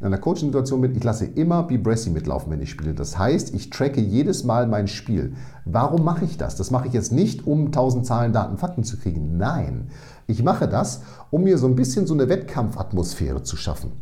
in 0.00 0.06
einer 0.06 0.18
Coaching-Situation 0.18 0.80
bin, 0.80 0.96
ich 0.96 1.04
lasse 1.04 1.26
immer 1.26 1.62
Bibressi 1.62 2.08
mitlaufen, 2.08 2.50
wenn 2.50 2.62
ich 2.62 2.70
spiele. 2.70 2.94
Das 2.94 3.18
heißt, 3.18 3.54
ich 3.54 3.68
tracke 3.68 4.00
jedes 4.00 4.44
Mal 4.44 4.66
mein 4.66 4.88
Spiel. 4.88 5.34
Warum 5.66 6.04
mache 6.04 6.24
ich 6.24 6.38
das? 6.38 6.56
Das 6.56 6.70
mache 6.70 6.88
ich 6.88 6.94
jetzt 6.94 7.12
nicht, 7.12 7.46
um 7.46 7.66
1000 7.66 8.06
Zahlen, 8.06 8.32
Daten, 8.32 8.56
Fakten 8.56 8.82
zu 8.82 8.96
kriegen. 8.96 9.36
Nein, 9.36 9.88
ich 10.26 10.42
mache 10.42 10.68
das, 10.68 11.02
um 11.30 11.44
mir 11.44 11.58
so 11.58 11.66
ein 11.66 11.76
bisschen 11.76 12.06
so 12.06 12.14
eine 12.14 12.30
Wettkampfatmosphäre 12.30 13.42
zu 13.42 13.58
schaffen. 13.58 13.92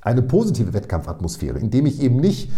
Eine 0.00 0.22
positive 0.22 0.72
Wettkampfatmosphäre, 0.72 1.58
indem 1.60 1.86
ich 1.86 2.02
eben 2.02 2.16
nicht 2.16 2.50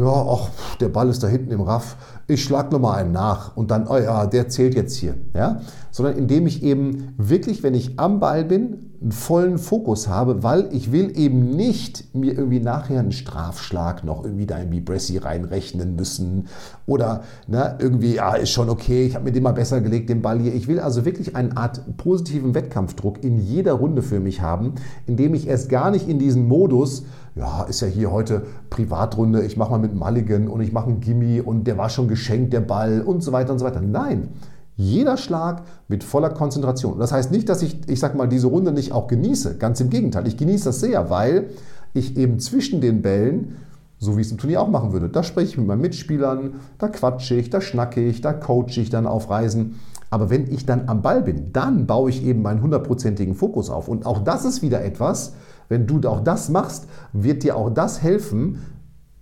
ja, 0.00 0.26
ach, 0.28 0.48
der 0.80 0.88
Ball 0.88 1.08
ist 1.08 1.22
da 1.22 1.28
hinten 1.28 1.52
im 1.52 1.60
Raff, 1.60 1.96
ich 2.26 2.44
schlag 2.44 2.72
nochmal 2.72 3.00
einen 3.00 3.12
nach 3.12 3.56
und 3.56 3.70
dann, 3.70 3.86
oh 3.86 3.98
ja, 3.98 4.26
der 4.26 4.48
zählt 4.48 4.74
jetzt 4.74 4.96
hier. 4.96 5.14
Ja? 5.34 5.60
Sondern 5.90 6.16
indem 6.16 6.46
ich 6.46 6.62
eben 6.62 7.14
wirklich, 7.18 7.62
wenn 7.62 7.74
ich 7.74 7.98
am 7.98 8.20
Ball 8.20 8.44
bin, 8.44 8.90
einen 9.02 9.12
vollen 9.12 9.58
Fokus 9.58 10.08
habe, 10.08 10.42
weil 10.42 10.68
ich 10.72 10.92
will 10.92 11.18
eben 11.18 11.56
nicht 11.56 12.14
mir 12.14 12.34
irgendwie 12.34 12.60
nachher 12.60 13.00
einen 13.00 13.12
Strafschlag 13.12 14.04
noch 14.04 14.24
irgendwie 14.24 14.44
da 14.44 14.58
in 14.58 14.68
Bibressi 14.68 15.16
reinrechnen 15.16 15.96
müssen 15.96 16.48
oder 16.86 17.22
ne, 17.46 17.78
irgendwie, 17.78 18.16
ja, 18.16 18.34
ist 18.34 18.50
schon 18.50 18.68
okay, 18.68 19.06
ich 19.06 19.14
habe 19.14 19.24
mir 19.24 19.32
den 19.32 19.42
mal 19.42 19.52
besser 19.52 19.80
gelegt, 19.80 20.10
den 20.10 20.20
Ball 20.20 20.38
hier. 20.38 20.54
Ich 20.54 20.68
will 20.68 20.80
also 20.80 21.06
wirklich 21.06 21.34
eine 21.34 21.56
Art 21.56 21.96
positiven 21.96 22.54
Wettkampfdruck 22.54 23.24
in 23.24 23.38
jeder 23.38 23.72
Runde 23.72 24.02
für 24.02 24.20
mich 24.20 24.42
haben, 24.42 24.74
indem 25.06 25.32
ich 25.32 25.48
erst 25.48 25.70
gar 25.70 25.90
nicht 25.90 26.06
in 26.06 26.18
diesen 26.18 26.46
Modus, 26.46 27.04
ja, 27.34 27.62
ist 27.64 27.80
ja 27.80 27.88
hier 27.88 28.10
heute 28.10 28.42
Privatrunde, 28.70 29.42
ich 29.44 29.56
mache 29.56 29.70
mal 29.70 29.78
mit 29.78 29.94
Mulligan 29.94 30.48
und 30.48 30.60
ich 30.60 30.72
mache 30.72 30.88
einen 30.88 31.00
Gimme 31.00 31.42
und 31.42 31.66
der 31.66 31.78
war 31.78 31.88
schon 31.88 32.08
geschenkt, 32.08 32.52
der 32.52 32.60
Ball 32.60 33.02
und 33.02 33.22
so 33.22 33.32
weiter 33.32 33.52
und 33.52 33.58
so 33.58 33.64
weiter. 33.64 33.80
Nein, 33.80 34.28
jeder 34.76 35.16
Schlag 35.16 35.62
mit 35.88 36.02
voller 36.02 36.30
Konzentration. 36.30 36.98
Das 36.98 37.12
heißt 37.12 37.30
nicht, 37.30 37.48
dass 37.48 37.62
ich, 37.62 37.88
ich 37.88 38.00
sag 38.00 38.14
mal, 38.14 38.26
diese 38.26 38.46
Runde 38.46 38.72
nicht 38.72 38.92
auch 38.92 39.08
genieße. 39.08 39.58
Ganz 39.58 39.80
im 39.80 39.90
Gegenteil, 39.90 40.26
ich 40.26 40.36
genieße 40.36 40.64
das 40.64 40.80
sehr, 40.80 41.10
weil 41.10 41.50
ich 41.92 42.16
eben 42.16 42.38
zwischen 42.38 42.80
den 42.80 43.02
Bällen, 43.02 43.56
so 43.98 44.16
wie 44.16 44.22
ich 44.22 44.28
es 44.28 44.32
im 44.32 44.38
Turnier 44.38 44.62
auch 44.62 44.68
machen 44.68 44.92
würde, 44.92 45.08
da 45.08 45.22
spreche 45.22 45.50
ich 45.50 45.58
mit 45.58 45.66
meinen 45.66 45.82
Mitspielern, 45.82 46.54
da 46.78 46.88
quatsche 46.88 47.34
ich, 47.34 47.50
da 47.50 47.60
schnacke 47.60 48.02
ich, 48.02 48.22
da 48.22 48.32
coache 48.32 48.80
ich 48.80 48.90
dann 48.90 49.06
auf 49.06 49.28
Reisen. 49.28 49.78
Aber 50.08 50.30
wenn 50.30 50.50
ich 50.50 50.66
dann 50.66 50.88
am 50.88 51.02
Ball 51.02 51.22
bin, 51.22 51.52
dann 51.52 51.86
baue 51.86 52.10
ich 52.10 52.24
eben 52.24 52.42
meinen 52.42 52.62
hundertprozentigen 52.62 53.34
Fokus 53.34 53.70
auf. 53.70 53.86
Und 53.86 54.06
auch 54.06 54.24
das 54.24 54.44
ist 54.44 54.62
wieder 54.62 54.82
etwas, 54.82 55.34
wenn 55.70 55.86
du 55.86 56.06
auch 56.06 56.20
das 56.20 56.50
machst, 56.50 56.88
wird 57.14 57.44
dir 57.44 57.56
auch 57.56 57.70
das 57.70 58.02
helfen. 58.02 58.58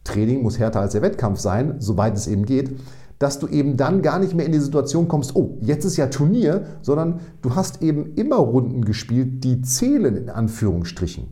Training 0.02 0.42
muss 0.42 0.58
härter 0.58 0.80
als 0.80 0.94
der 0.94 1.02
Wettkampf 1.02 1.38
sein, 1.38 1.76
soweit 1.78 2.16
es 2.16 2.26
eben 2.26 2.46
geht, 2.46 2.80
dass 3.18 3.38
du 3.38 3.46
eben 3.48 3.76
dann 3.76 4.00
gar 4.00 4.18
nicht 4.18 4.34
mehr 4.34 4.46
in 4.46 4.52
die 4.52 4.58
Situation 4.58 5.08
kommst, 5.08 5.36
oh, 5.36 5.58
jetzt 5.60 5.84
ist 5.84 5.96
ja 5.96 6.06
Turnier, 6.06 6.64
sondern 6.82 7.20
du 7.42 7.54
hast 7.54 7.82
eben 7.82 8.14
immer 8.14 8.36
Runden 8.36 8.84
gespielt, 8.84 9.44
die 9.44 9.60
zählen 9.60 10.16
in 10.16 10.30
Anführungsstrichen. 10.30 11.28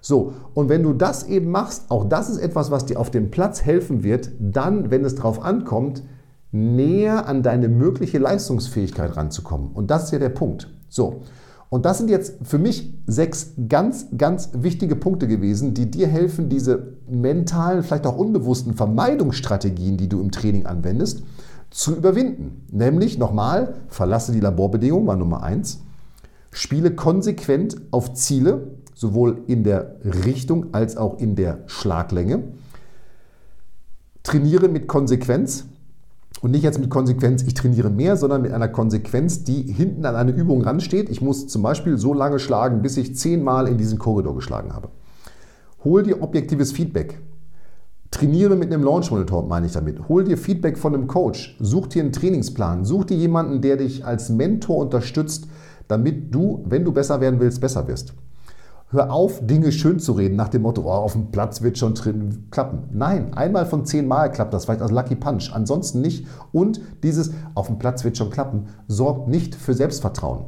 So, 0.00 0.34
und 0.54 0.68
wenn 0.68 0.84
du 0.84 0.92
das 0.92 1.24
eben 1.24 1.50
machst, 1.50 1.90
auch 1.90 2.04
das 2.04 2.30
ist 2.30 2.38
etwas, 2.38 2.70
was 2.70 2.86
dir 2.86 3.00
auf 3.00 3.10
dem 3.10 3.32
Platz 3.32 3.64
helfen 3.64 4.04
wird, 4.04 4.30
dann, 4.38 4.92
wenn 4.92 5.04
es 5.04 5.16
darauf 5.16 5.42
ankommt, 5.42 6.04
näher 6.52 7.26
an 7.26 7.42
deine 7.42 7.68
mögliche 7.68 8.18
Leistungsfähigkeit 8.18 9.16
ranzukommen. 9.16 9.72
Und 9.72 9.90
das 9.90 10.04
ist 10.04 10.12
ja 10.12 10.20
der 10.20 10.28
Punkt. 10.28 10.70
So, 10.88 11.22
und 11.68 11.84
das 11.84 11.98
sind 11.98 12.10
jetzt 12.10 12.36
für 12.42 12.58
mich 12.58 12.94
sechs 13.06 13.54
ganz, 13.68 14.06
ganz 14.16 14.50
wichtige 14.54 14.94
Punkte 14.94 15.26
gewesen, 15.26 15.74
die 15.74 15.90
dir 15.90 16.06
helfen, 16.06 16.48
diese 16.48 16.94
mentalen, 17.08 17.82
vielleicht 17.82 18.06
auch 18.06 18.16
unbewussten 18.16 18.74
Vermeidungsstrategien, 18.74 19.96
die 19.96 20.08
du 20.08 20.20
im 20.20 20.30
Training 20.30 20.66
anwendest, 20.66 21.22
zu 21.70 21.96
überwinden. 21.96 22.64
Nämlich 22.70 23.18
nochmal, 23.18 23.74
verlasse 23.88 24.32
die 24.32 24.40
Laborbedingungen, 24.40 25.06
war 25.06 25.16
Nummer 25.16 25.42
eins. 25.42 25.80
Spiele 26.52 26.92
konsequent 26.92 27.76
auf 27.90 28.14
Ziele, 28.14 28.68
sowohl 28.94 29.42
in 29.46 29.64
der 29.64 29.96
Richtung 30.04 30.72
als 30.72 30.96
auch 30.96 31.18
in 31.18 31.34
der 31.34 31.64
Schlaglänge. 31.66 32.44
Trainiere 34.22 34.68
mit 34.68 34.86
Konsequenz. 34.86 35.66
Und 36.46 36.52
nicht 36.52 36.62
jetzt 36.62 36.78
mit 36.78 36.90
Konsequenz, 36.90 37.42
ich 37.42 37.54
trainiere 37.54 37.90
mehr, 37.90 38.16
sondern 38.16 38.40
mit 38.40 38.52
einer 38.52 38.68
Konsequenz, 38.68 39.42
die 39.42 39.62
hinten 39.62 40.06
an 40.06 40.14
eine 40.14 40.30
Übung 40.30 40.62
ransteht. 40.62 41.08
Ich 41.08 41.20
muss 41.20 41.48
zum 41.48 41.60
Beispiel 41.60 41.98
so 41.98 42.14
lange 42.14 42.38
schlagen, 42.38 42.82
bis 42.82 42.96
ich 42.96 43.16
zehnmal 43.16 43.66
in 43.66 43.78
diesen 43.78 43.98
Korridor 43.98 44.36
geschlagen 44.36 44.72
habe. 44.72 44.90
Hol 45.82 46.04
dir 46.04 46.22
objektives 46.22 46.70
Feedback. 46.70 47.20
Trainiere 48.12 48.54
mit 48.54 48.72
einem 48.72 48.84
Launch 48.84 49.10
Monitor, 49.10 49.44
meine 49.48 49.66
ich 49.66 49.72
damit. 49.72 50.08
Hol 50.08 50.22
dir 50.22 50.38
Feedback 50.38 50.78
von 50.78 50.94
einem 50.94 51.08
Coach. 51.08 51.56
Such 51.58 51.88
dir 51.88 52.04
einen 52.04 52.12
Trainingsplan. 52.12 52.84
Such 52.84 53.06
dir 53.06 53.16
jemanden, 53.16 53.60
der 53.60 53.76
dich 53.76 54.06
als 54.06 54.28
Mentor 54.28 54.76
unterstützt, 54.76 55.48
damit 55.88 56.32
du, 56.32 56.62
wenn 56.64 56.84
du 56.84 56.92
besser 56.92 57.20
werden 57.20 57.40
willst, 57.40 57.60
besser 57.60 57.88
wirst. 57.88 58.14
Hör 58.90 59.12
auf, 59.12 59.44
Dinge 59.44 59.72
schön 59.72 59.98
zu 59.98 60.12
reden, 60.12 60.36
nach 60.36 60.48
dem 60.48 60.62
Motto, 60.62 60.82
oh, 60.82 60.90
auf 60.90 61.14
dem 61.14 61.32
Platz 61.32 61.60
wird 61.60 61.76
schon 61.76 61.94
drin 61.94 62.46
klappen. 62.52 62.84
Nein, 62.92 63.34
einmal 63.34 63.66
von 63.66 63.84
zehn 63.84 64.06
Mal 64.06 64.30
klappt 64.30 64.54
das, 64.54 64.64
vielleicht 64.64 64.80
als 64.80 64.92
Lucky 64.92 65.16
Punch, 65.16 65.50
ansonsten 65.52 66.00
nicht. 66.00 66.24
Und 66.52 66.80
dieses, 67.02 67.32
auf 67.54 67.66
dem 67.66 67.80
Platz 67.80 68.04
wird 68.04 68.16
schon 68.16 68.30
klappen, 68.30 68.68
sorgt 68.86 69.26
nicht 69.26 69.56
für 69.56 69.74
Selbstvertrauen. 69.74 70.44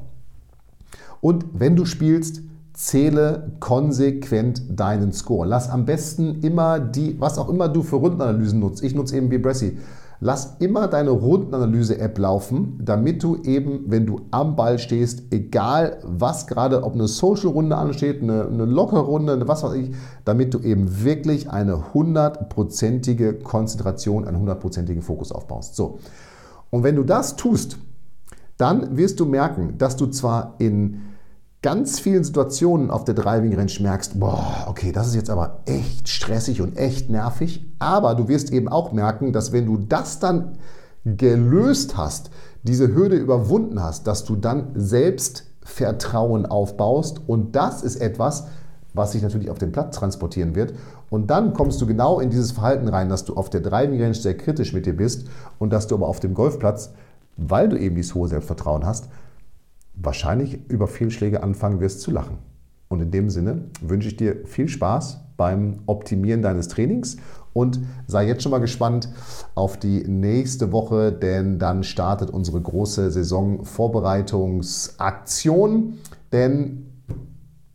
Und 1.20 1.46
wenn 1.52 1.74
du 1.74 1.84
spielst, 1.84 2.42
zähle 2.74 3.50
konsequent 3.58 4.62
deinen 4.70 5.12
Score. 5.12 5.48
Lass 5.48 5.68
am 5.68 5.84
besten 5.84 6.40
immer 6.42 6.78
die, 6.78 7.20
was 7.20 7.38
auch 7.38 7.48
immer 7.48 7.68
du 7.68 7.82
für 7.82 7.96
Rundenanalysen 7.96 8.60
nutzt. 8.60 8.84
Ich 8.84 8.94
nutze 8.94 9.16
eben 9.16 9.30
Bibressi. 9.30 9.78
Lass 10.20 10.56
immer 10.58 10.88
deine 10.88 11.10
Rundenanalyse-App 11.10 12.18
laufen, 12.18 12.80
damit 12.82 13.22
du 13.22 13.36
eben, 13.44 13.84
wenn 13.86 14.04
du 14.04 14.22
am 14.32 14.56
Ball 14.56 14.80
stehst, 14.80 15.32
egal 15.32 15.98
was 16.02 16.48
gerade, 16.48 16.82
ob 16.82 16.94
eine 16.94 17.06
Social-Runde 17.06 17.76
ansteht, 17.76 18.20
eine, 18.20 18.46
eine 18.46 18.64
lockere 18.64 19.00
Runde, 19.00 19.34
eine 19.34 19.46
was 19.46 19.62
weiß 19.62 19.74
ich, 19.74 19.94
damit 20.24 20.54
du 20.54 20.58
eben 20.58 21.04
wirklich 21.04 21.50
eine 21.50 21.94
hundertprozentige 21.94 23.34
Konzentration, 23.34 24.26
einen 24.26 24.40
hundertprozentigen 24.40 25.02
Fokus 25.02 25.30
aufbaust. 25.30 25.76
So. 25.76 26.00
Und 26.70 26.82
wenn 26.82 26.96
du 26.96 27.04
das 27.04 27.36
tust, 27.36 27.78
dann 28.56 28.96
wirst 28.96 29.20
du 29.20 29.24
merken, 29.24 29.78
dass 29.78 29.94
du 29.94 30.06
zwar 30.06 30.56
in 30.58 31.00
ganz 31.62 31.98
vielen 31.98 32.22
Situationen 32.22 32.90
auf 32.90 33.04
der 33.04 33.14
Driving 33.14 33.54
Range 33.54 33.72
merkst, 33.80 34.20
boah, 34.20 34.66
okay, 34.68 34.92
das 34.92 35.08
ist 35.08 35.14
jetzt 35.14 35.30
aber 35.30 35.60
echt 35.66 36.08
stressig 36.08 36.60
und 36.60 36.76
echt 36.76 37.10
nervig. 37.10 37.66
Aber 37.78 38.14
du 38.14 38.28
wirst 38.28 38.52
eben 38.52 38.68
auch 38.68 38.92
merken, 38.92 39.32
dass 39.32 39.52
wenn 39.52 39.66
du 39.66 39.76
das 39.76 40.20
dann 40.20 40.58
gelöst 41.04 41.96
hast, 41.96 42.30
diese 42.62 42.94
Hürde 42.94 43.16
überwunden 43.16 43.82
hast, 43.82 44.06
dass 44.06 44.24
du 44.24 44.36
dann 44.36 44.70
Selbstvertrauen 44.74 46.46
aufbaust. 46.46 47.20
Und 47.26 47.56
das 47.56 47.82
ist 47.82 47.96
etwas, 47.96 48.46
was 48.94 49.12
sich 49.12 49.22
natürlich 49.22 49.50
auf 49.50 49.58
den 49.58 49.72
Platz 49.72 49.96
transportieren 49.96 50.54
wird. 50.54 50.74
Und 51.10 51.30
dann 51.30 51.54
kommst 51.54 51.80
du 51.80 51.86
genau 51.86 52.20
in 52.20 52.30
dieses 52.30 52.52
Verhalten 52.52 52.88
rein, 52.88 53.08
dass 53.08 53.24
du 53.24 53.34
auf 53.34 53.50
der 53.50 53.60
Driving 53.60 54.00
Range 54.00 54.14
sehr 54.14 54.36
kritisch 54.36 54.72
mit 54.72 54.86
dir 54.86 54.96
bist 54.96 55.26
und 55.58 55.72
dass 55.72 55.86
du 55.86 55.94
aber 55.94 56.06
auf 56.06 56.20
dem 56.20 56.34
Golfplatz, 56.34 56.92
weil 57.36 57.68
du 57.68 57.78
eben 57.78 57.96
dieses 57.96 58.14
hohe 58.14 58.28
Selbstvertrauen 58.28 58.84
hast, 58.84 59.08
wahrscheinlich 60.00 60.60
über 60.68 60.86
Fehlschläge 60.86 61.42
anfangen 61.42 61.80
wirst 61.80 62.00
zu 62.00 62.10
lachen. 62.10 62.38
Und 62.88 63.00
in 63.00 63.10
dem 63.10 63.30
Sinne 63.30 63.62
wünsche 63.80 64.08
ich 64.08 64.16
dir 64.16 64.46
viel 64.46 64.68
Spaß 64.68 65.20
beim 65.36 65.80
Optimieren 65.86 66.42
deines 66.42 66.68
Trainings 66.68 67.16
Und 67.52 67.80
sei 68.06 68.26
jetzt 68.26 68.42
schon 68.42 68.52
mal 68.52 68.58
gespannt 68.58 69.08
auf 69.54 69.78
die 69.78 70.04
nächste 70.06 70.72
Woche, 70.72 71.12
denn 71.12 71.58
dann 71.58 71.82
startet 71.82 72.30
unsere 72.30 72.60
große 72.60 73.10
Saisonvorbereitungsaktion. 73.10 75.94
Denn 76.32 76.86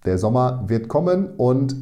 der 0.05 0.17
Sommer 0.17 0.63
wird 0.67 0.88
kommen 0.88 1.29
und 1.38 1.75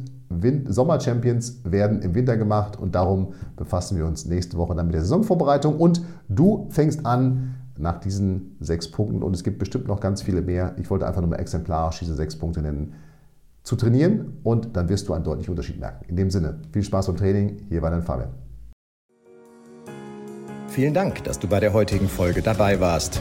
Sommer-Champions 0.68 1.60
werden 1.64 2.00
im 2.00 2.14
Winter 2.14 2.36
gemacht 2.36 2.78
und 2.78 2.94
darum 2.94 3.34
befassen 3.56 3.98
wir 3.98 4.06
uns 4.06 4.24
nächste 4.24 4.56
Woche 4.56 4.74
dann 4.74 4.86
mit 4.86 4.94
der 4.94 5.02
Saisonvorbereitung 5.02 5.76
und 5.76 6.02
du 6.28 6.68
fängst 6.70 7.04
an 7.04 7.54
nach 7.82 8.00
diesen 8.00 8.56
sechs 8.60 8.90
Punkten 8.90 9.22
und 9.22 9.34
es 9.34 9.44
gibt 9.44 9.58
bestimmt 9.58 9.86
noch 9.86 10.00
ganz 10.00 10.22
viele 10.22 10.40
mehr. 10.40 10.74
Ich 10.78 10.88
wollte 10.88 11.06
einfach 11.06 11.20
nur 11.20 11.30
mal 11.30 11.36
exemplarisch 11.36 11.98
diese 11.98 12.14
sechs 12.14 12.36
Punkte 12.36 12.62
nennen 12.62 12.94
zu 13.62 13.76
trainieren 13.76 14.38
und 14.42 14.76
dann 14.76 14.88
wirst 14.88 15.08
du 15.08 15.12
einen 15.12 15.24
deutlichen 15.24 15.50
Unterschied 15.50 15.78
merken. 15.78 16.06
In 16.08 16.16
dem 16.16 16.30
Sinne, 16.30 16.58
viel 16.72 16.82
Spaß 16.82 17.06
beim 17.06 17.16
Training. 17.16 17.58
Hier 17.68 17.82
war 17.82 17.90
dein 17.90 18.02
Fabian. 18.02 18.30
Vielen 20.68 20.94
Dank, 20.94 21.22
dass 21.24 21.38
du 21.38 21.48
bei 21.48 21.60
der 21.60 21.74
heutigen 21.74 22.08
Folge 22.08 22.40
dabei 22.40 22.80
warst. 22.80 23.20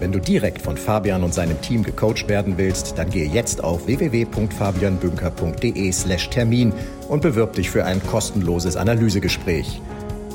Wenn 0.00 0.12
du 0.12 0.20
direkt 0.20 0.62
von 0.62 0.76
Fabian 0.76 1.24
und 1.24 1.34
seinem 1.34 1.60
Team 1.60 1.82
gecoacht 1.82 2.28
werden 2.28 2.56
willst, 2.56 2.96
dann 2.98 3.10
gehe 3.10 3.28
jetzt 3.28 3.64
auf 3.64 3.86
www.fabianbünker.de/termin 3.86 6.72
und 7.08 7.22
bewirb 7.22 7.54
dich 7.54 7.70
für 7.70 7.84
ein 7.84 8.00
kostenloses 8.04 8.76
Analysegespräch. 8.76 9.80